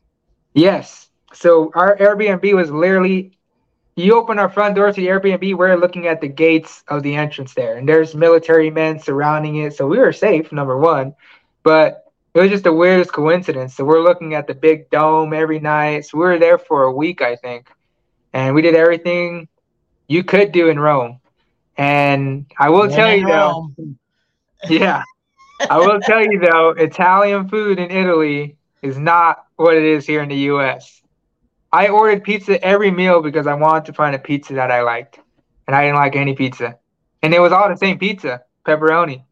[0.53, 1.04] Yes.
[1.35, 3.35] So our Airbnb was literally
[3.95, 7.15] you open our front door to the Airbnb, we're looking at the gates of the
[7.15, 9.73] entrance there, and there's military men surrounding it.
[9.73, 11.15] So we were safe, number one.
[11.63, 13.75] But it was just the weirdest coincidence.
[13.75, 16.05] So we're looking at the big dome every night.
[16.05, 17.69] So we were there for a week, I think.
[18.33, 19.47] And we did everything
[20.07, 21.21] you could do in Rome.
[21.77, 23.71] And I will tell you though,
[24.69, 25.03] yeah,
[25.69, 30.21] I will tell you though, Italian food in Italy is not what it is here
[30.21, 31.01] in the US.
[31.75, 35.19] I ordered pizza every meal because I wanted to find a pizza that I liked.
[35.67, 36.79] And I didn't like any pizza.
[37.21, 39.25] And it was all the same pizza, pepperoni.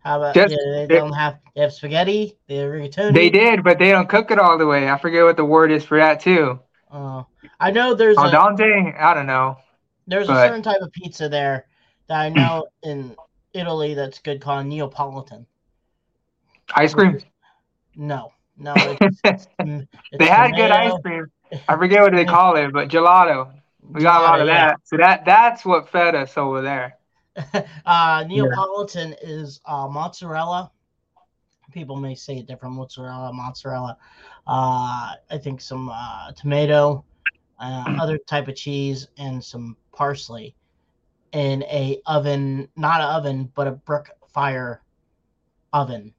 [0.00, 3.14] How about Just, yeah, they don't have they have spaghetti, they have rigatoni.
[3.14, 4.88] They did, but they don't cook it all the way.
[4.88, 6.58] I forget what the word is for that too.
[6.90, 7.26] Oh,
[7.60, 8.98] I know there's oh, al dente.
[8.98, 9.56] I don't know.
[10.08, 10.44] There's but...
[10.44, 11.66] a certain type of pizza there
[12.08, 13.14] that I know in
[13.52, 15.46] Italy that's good called Neapolitan.
[16.74, 17.20] Ice cream?
[17.94, 18.74] No, no.
[18.76, 19.86] It's, it's, it's
[20.18, 20.56] they had tomato.
[20.56, 21.26] good ice cream.
[21.68, 23.52] I forget what they call it, but gelato.
[23.82, 24.68] We got gelato, a lot of yeah.
[24.68, 24.80] that.
[24.84, 26.98] So that that's what fed us over there.
[27.86, 29.28] uh, Neapolitan yeah.
[29.28, 30.70] is uh, mozzarella.
[31.72, 33.96] People may say it different mozzarella, mozzarella.
[34.46, 37.04] Uh, I think some uh, tomato,
[37.58, 40.54] uh, other type of cheese, and some parsley
[41.32, 44.82] in a oven, not an oven, but a brick fire
[45.72, 46.12] oven.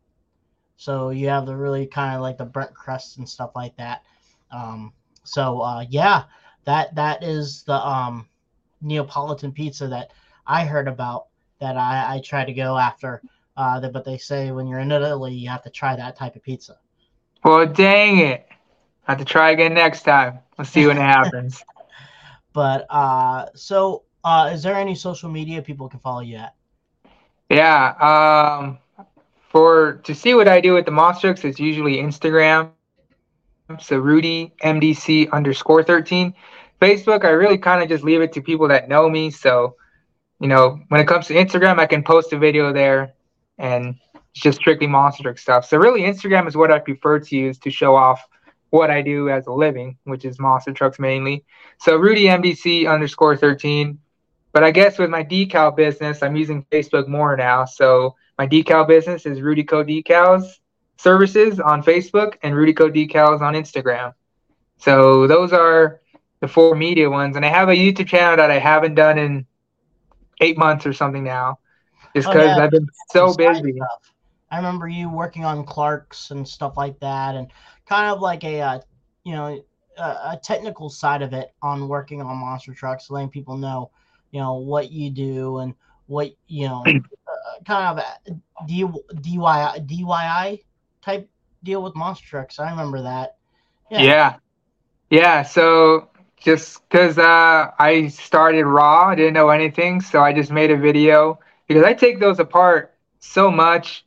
[0.78, 4.04] So you have the really kind of like the burnt crust and stuff like that.
[4.52, 4.92] Um,
[5.24, 6.24] so uh, yeah,
[6.66, 8.28] that that is the um,
[8.82, 10.12] Neapolitan pizza that
[10.46, 11.28] I heard about
[11.60, 13.22] that I, I try to go after.
[13.56, 16.36] Uh, that, but they say when you're in Italy, you have to try that type
[16.36, 16.76] of pizza.
[17.44, 18.48] Well, dang it.
[19.08, 20.40] I have to try again next time.
[20.58, 21.64] Let's see what happens.
[22.54, 26.54] But uh, so, uh, is there any social media people can follow you at?
[27.50, 27.96] Yeah.
[27.98, 28.78] Um,
[29.50, 32.73] for to see what I do with the Monstrux, it's usually Instagram.
[33.80, 36.34] So Rudy MDC underscore thirteen.
[36.82, 39.32] Facebook, I really kind of just leave it to people that know me.
[39.32, 39.76] So
[40.40, 43.14] you know, when it comes to Instagram, I can post a video there
[43.58, 45.66] and it's just strictly monster truck stuff.
[45.66, 48.22] So really Instagram is what I prefer to use to show off
[48.72, 51.46] what I do as a living, which is monster trucks mainly.
[51.80, 54.00] So Rudy MDC underscore 13.
[54.52, 57.66] But I guess with my decal business, I'm using Facebook more now.
[57.66, 60.44] So my decal business is Rudy Co Decals
[60.98, 64.14] services on Facebook and Rudy Co Decals on Instagram.
[64.78, 66.02] So those are
[66.40, 67.36] the four media ones.
[67.36, 69.46] And I have a YouTube channel that I haven't done in
[70.42, 71.60] eight months or something now,
[72.16, 72.64] just because oh, yeah.
[72.64, 73.74] I've been so busy.
[73.74, 74.14] Stuff.
[74.52, 77.48] I remember you working on Clark's and stuff like that, and
[77.88, 78.80] kind of like a, uh,
[79.24, 79.64] you know,
[79.98, 83.90] a, a, technical side of it on working on monster trucks, letting people know,
[84.32, 85.74] you know, what you do and
[86.08, 90.60] what you know, uh, kind of D, DIY DIY
[91.04, 91.30] type
[91.64, 92.60] deal with monster trucks.
[92.60, 93.38] I remember that.
[93.90, 94.02] Yeah.
[94.02, 94.36] Yeah.
[95.10, 96.10] yeah so
[96.44, 100.78] just because uh, I started raw, I didn't know anything, so I just made a
[100.78, 104.06] video because I take those apart so much.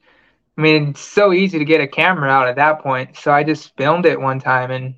[0.58, 3.42] I mean, it's so easy to get a camera out at that point, so I
[3.42, 4.94] just filmed it one time, and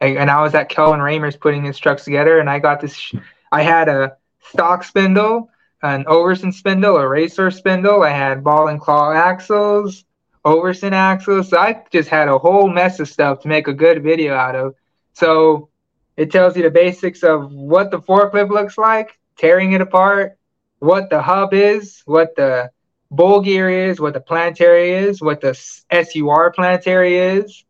[0.00, 3.12] and I was at Kelvin Ramer's putting his trucks together, and I got this.
[3.52, 4.16] I had a
[4.50, 5.50] stock spindle,
[5.82, 8.02] an Overson spindle, a racer spindle.
[8.02, 10.04] I had ball and claw axles,
[10.44, 11.50] Overson axles.
[11.50, 14.54] So I just had a whole mess of stuff to make a good video out
[14.54, 14.74] of.
[15.12, 15.68] So
[16.16, 20.38] it tells you the basics of what the forklift looks like, tearing it apart,
[20.78, 22.70] what the hub is, what the
[23.10, 27.64] bull gear is, what the planetary is, what the SUR planetary is,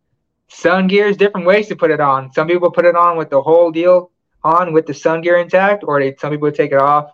[0.49, 2.33] sun gears, different ways to put it on.
[2.33, 4.11] Some people put it on with the whole deal
[4.43, 7.11] on with the sun gear intact, or they, some people take it off.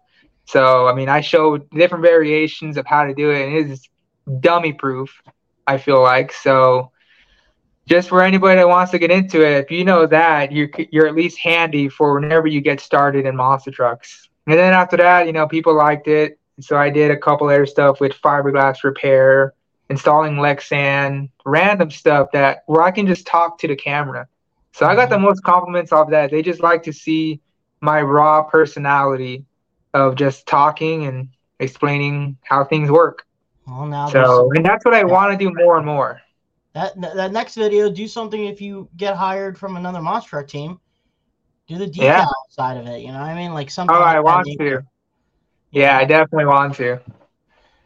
[0.47, 3.89] So, I mean, I showed different variations of how to do it, and it is
[4.41, 5.11] dummy proof,
[5.67, 6.33] I feel like.
[6.33, 6.93] So,
[7.87, 11.07] just for anybody that wants to get into it, if you know that, you're you're
[11.07, 14.29] at least handy for whenever you get started in monster trucks.
[14.47, 17.67] And then after that, you know, people liked it, so I did a couple other
[17.67, 19.55] stuff with fiberglass repair,
[19.91, 24.29] installing Lexan, random stuff that where I can just talk to the camera.
[24.73, 25.25] So I got the mm-hmm.
[25.25, 26.31] most compliments off that.
[26.31, 27.41] They just like to see
[27.81, 29.45] my raw personality
[29.95, 31.29] of just talking and
[31.61, 33.26] explaining how things work.
[33.67, 36.21] Well, now so, and that's what I want to do more and more
[36.77, 40.79] that that next video, do something if you get hired from another monster truck team.
[41.67, 42.27] Do the decal yeah.
[42.51, 43.01] side of it.
[43.01, 43.55] You know what I mean?
[43.55, 43.97] Like something.
[43.97, 44.83] Oh, like I want to.
[45.71, 47.01] Yeah, I definitely want to.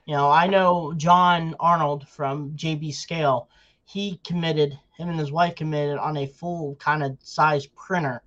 [0.06, 3.48] You know, I know John Arnold from JB Scale.
[3.84, 8.22] He committed, him and his wife committed on a full kind of size printer.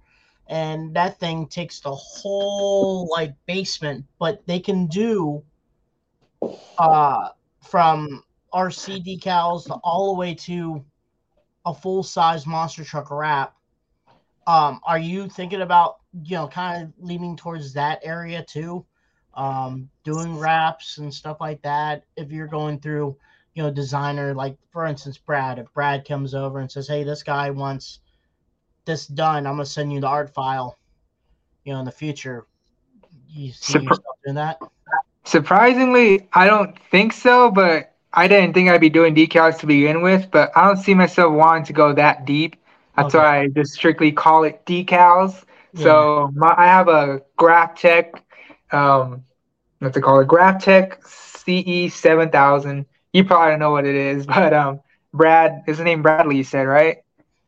[0.47, 5.43] And that thing takes the whole like basement, but they can do
[6.77, 7.29] uh
[7.63, 10.83] from RC decals all the way to
[11.65, 13.55] a full size monster truck wrap.
[14.45, 18.85] Um, are you thinking about you know, kind of leaning towards that area too,
[19.33, 22.03] um, doing wraps and stuff like that.
[22.15, 23.17] If you're going through,
[23.55, 27.23] you know, designer, like for instance, Brad, if Brad comes over and says, Hey, this
[27.23, 27.99] guy wants
[28.85, 30.77] this done, I'm gonna send you the art file,
[31.63, 32.45] you know, in the future.
[33.27, 34.59] You see Surpri- yourself doing that?
[35.25, 40.01] Surprisingly, I don't think so, but I didn't think I'd be doing decals to begin
[40.01, 42.55] with, but I don't see myself wanting to go that deep.
[42.97, 43.15] That's Okay.
[43.15, 45.43] why I just strictly call it decals.
[45.73, 48.11] So my, I have a Graphtec,
[48.71, 49.23] um,
[49.79, 50.23] what's it called?
[50.23, 52.85] A Graphtec CE seven thousand.
[53.13, 54.81] You probably don't know what it is, but um,
[55.13, 56.37] Brad, is the name Bradley?
[56.37, 56.97] You said right?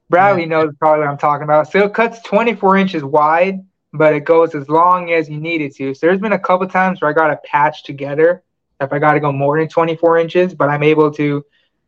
[0.09, 0.45] Bradley Yeah.
[0.45, 1.67] knows probably what I'm talking about.
[1.71, 3.59] So it cuts 24 inches wide,
[3.97, 5.93] but it goes as long as you need it to.
[5.93, 8.43] So there's been a couple times where I got to patch together
[8.81, 11.45] if I got to go more than 24 inches, but I'm able to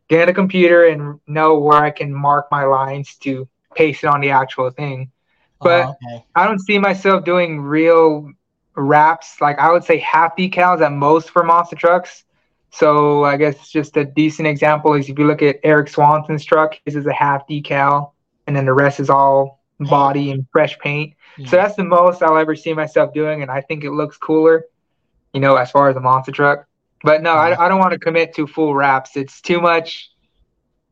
[0.08, 4.06] get in a computer and know where I can mark my lines to paste it
[4.06, 5.10] on the actual thing.
[5.60, 6.24] Oh, but Oh, okay.
[6.34, 8.30] I don't see myself doing real
[8.74, 9.40] wraps.
[9.40, 12.24] Like I would say half decals at most for monster trucks.
[12.70, 16.78] So I guess just a decent example is if you look at Eric Swanson's truck,
[16.84, 18.12] his is a half decal,
[18.46, 21.14] and then the rest is all body and fresh paint.
[21.46, 24.64] So that's the most I'll ever see myself doing, and I think it looks cooler,
[25.32, 26.66] you know, as far as a monster truck.
[27.02, 29.16] But no, I, I don't want to commit to full wraps.
[29.16, 30.10] It's too much,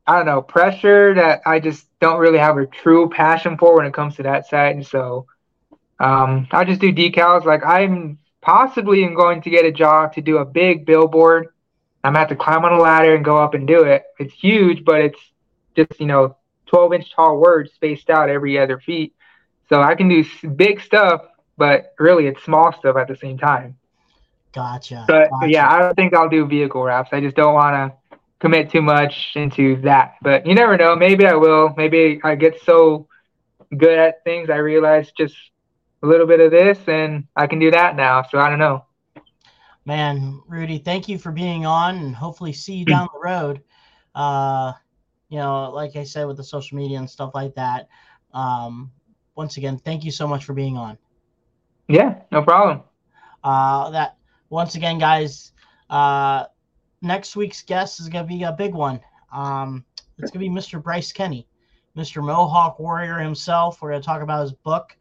[0.06, 3.86] I don't know, pressure that I just don't really have a true passion for when
[3.86, 4.76] it comes to that side.
[4.76, 5.26] And so
[5.98, 7.44] um, I'll just do decals.
[7.44, 11.48] Like I'm possibly am going to get a job to do a big billboard.
[12.04, 14.04] I'm gonna have to climb on a ladder and go up and do it.
[14.20, 15.20] It's huge, but it's
[15.74, 16.36] just you know
[16.66, 19.14] 12 inch tall words spaced out every other feet.
[19.68, 21.22] So I can do big stuff,
[21.56, 23.76] but really it's small stuff at the same time.
[24.52, 25.04] Gotcha.
[25.06, 25.50] But gotcha.
[25.50, 27.10] yeah, I don't think I'll do vehicle wraps.
[27.12, 30.14] I just don't want to commit too much into that.
[30.22, 30.96] But you never know.
[30.96, 31.74] Maybe I will.
[31.76, 33.08] Maybe I get so
[33.76, 35.34] good at things I realize just
[36.02, 38.22] a little bit of this and I can do that now.
[38.22, 38.84] So I don't know.
[39.84, 43.62] Man, Rudy, thank you for being on and hopefully see you down the road.
[44.14, 44.72] Uh,
[45.28, 47.88] you know, like I said, with the social media and stuff like that.
[48.32, 48.90] Um,
[49.36, 50.98] once again, thank you so much for being on.
[51.88, 52.82] Yeah, no problem.
[53.44, 54.16] Uh, that
[54.50, 55.52] once again, guys,
[55.90, 56.44] uh,
[57.02, 59.00] next week's guest is going to be a big one.
[59.32, 59.84] Um,
[60.18, 60.82] it's going to be Mr.
[60.82, 61.46] Bryce Kenny,
[61.96, 62.24] Mr.
[62.24, 63.80] Mohawk Warrior himself.
[63.80, 64.96] We're going to talk about his book,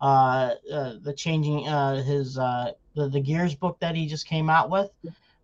[0.00, 4.48] uh, uh, the changing, uh, his, uh, the, the Gears book that he just came
[4.48, 4.90] out with.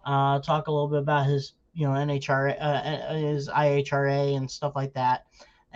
[0.04, 4.50] Uh, talk a little bit about his, you know, NHRA, uh, uh, his IHRA and
[4.50, 5.26] stuff like that.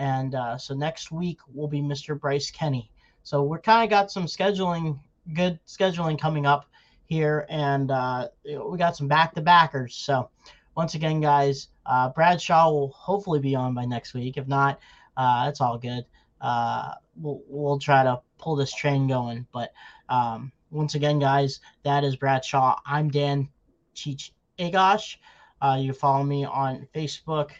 [0.00, 2.18] And uh, so next week will be Mr.
[2.18, 2.90] Bryce Kenny.
[3.22, 4.98] So we're kind of got some scheduling,
[5.34, 6.64] good scheduling coming up
[7.04, 9.94] here, and uh, we got some back to backers.
[9.94, 10.30] So
[10.74, 14.38] once again, guys, uh, Bradshaw will hopefully be on by next week.
[14.38, 14.80] If not,
[15.18, 16.06] uh, it's all good.
[16.40, 19.46] Uh, we'll, we'll try to pull this train going.
[19.52, 19.70] But
[20.08, 22.80] um, once again, guys, that is Bradshaw.
[22.86, 23.50] I'm Dan
[23.94, 25.16] Cheech Agosh.
[25.60, 27.50] Uh, you follow me on Facebook,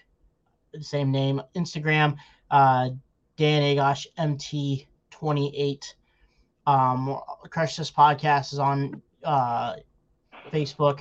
[0.81, 2.17] same name, Instagram,
[2.51, 2.91] uh,
[3.37, 5.95] Dan Agosh MT28.
[6.67, 7.19] Um,
[7.51, 9.77] Crush This Podcast is on uh,
[10.53, 11.01] Facebook,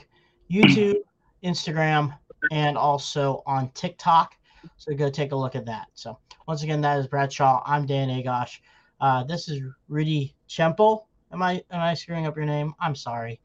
[0.52, 0.96] YouTube,
[1.44, 2.18] Instagram,
[2.52, 4.36] and also on TikTok.
[4.78, 5.88] So go take a look at that.
[5.94, 6.18] So
[6.48, 7.62] once again, that is Bradshaw.
[7.66, 8.60] I'm Dan Agosh.
[9.00, 11.08] Uh, this is Rudy Chempel.
[11.32, 12.74] Am I am I screwing up your name?
[12.80, 13.40] I'm sorry.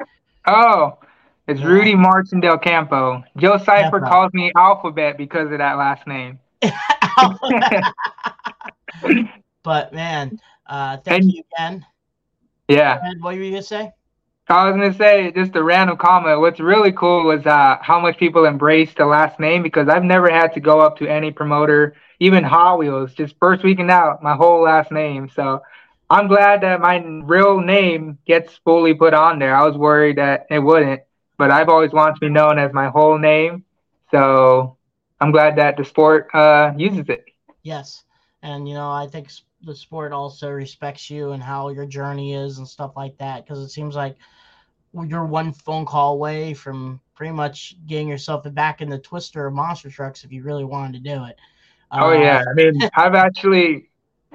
[0.46, 0.98] Oh,
[1.46, 1.66] it's Yeah.
[1.66, 3.22] Rudy Martin Del Campo.
[3.36, 6.38] Joe Cipher calls me Alphabet because of that last name.
[9.62, 11.86] but man, uh, thank And- you again.
[12.68, 12.98] Yeah.
[13.02, 13.92] And what were you gonna say?
[14.48, 16.40] I was gonna say just a random comment.
[16.40, 20.30] What's really cool was uh, how much people embrace the last name because I've never
[20.30, 24.34] had to go up to any promoter, even Hot Wheels, just first weekend out, my
[24.34, 25.28] whole last name.
[25.30, 25.62] So
[26.10, 29.56] I'm glad that my real name gets fully put on there.
[29.56, 31.00] I was worried that it wouldn't,
[31.44, 33.64] but I've always wanted to be known as my whole name.
[34.10, 34.78] So
[35.20, 37.22] I'm glad that the sport uh, uses it.
[37.62, 38.04] Yes,
[38.42, 39.30] and you know I think
[39.62, 43.58] the sport also respects you and how your journey is and stuff like that because
[43.58, 44.16] it seems like
[44.94, 49.52] you're one phone call away from pretty much getting yourself back in the twister of
[49.52, 51.36] monster trucks if you really wanted to do it.
[51.98, 53.90] Oh Uh, yeah, I mean, I've actually,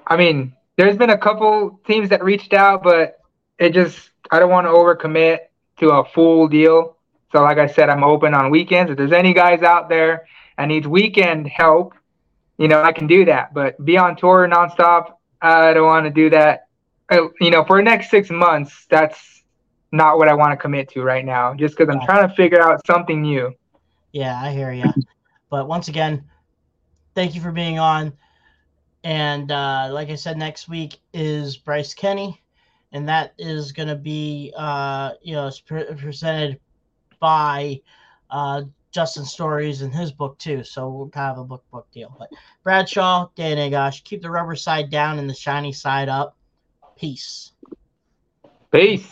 [0.05, 3.19] I mean, there's been a couple teams that reached out, but
[3.57, 5.39] it just I don't want to overcommit
[5.79, 6.98] to a full deal.
[7.31, 8.91] So like I said, I'm open on weekends.
[8.91, 10.25] If there's any guys out there
[10.57, 11.93] that needs weekend help,
[12.57, 13.53] you know, I can do that.
[13.53, 16.67] But be on tour nonstop, I don't want to do that.
[17.11, 19.43] Uh, You know, for the next six months, that's
[19.91, 21.53] not what I want to commit to right now.
[21.53, 23.53] Just because I'm trying to figure out something new.
[24.11, 24.93] Yeah, I hear you.
[25.49, 26.23] but once again,
[27.15, 28.13] thank you for being on.
[29.03, 32.41] And uh, like I said, next week is Bryce Kenny.
[32.91, 35.49] and that is going to be uh, you know
[35.97, 36.59] presented
[37.19, 37.81] by
[38.29, 40.63] uh, Justin Stories in his book too.
[40.63, 42.15] So we'll kind of have a book book deal.
[42.17, 42.29] But
[42.63, 46.35] Bradshaw, Dan Agosh, keep the rubber side down and the shiny side up.
[46.97, 47.51] Peace.
[48.71, 49.11] Peace.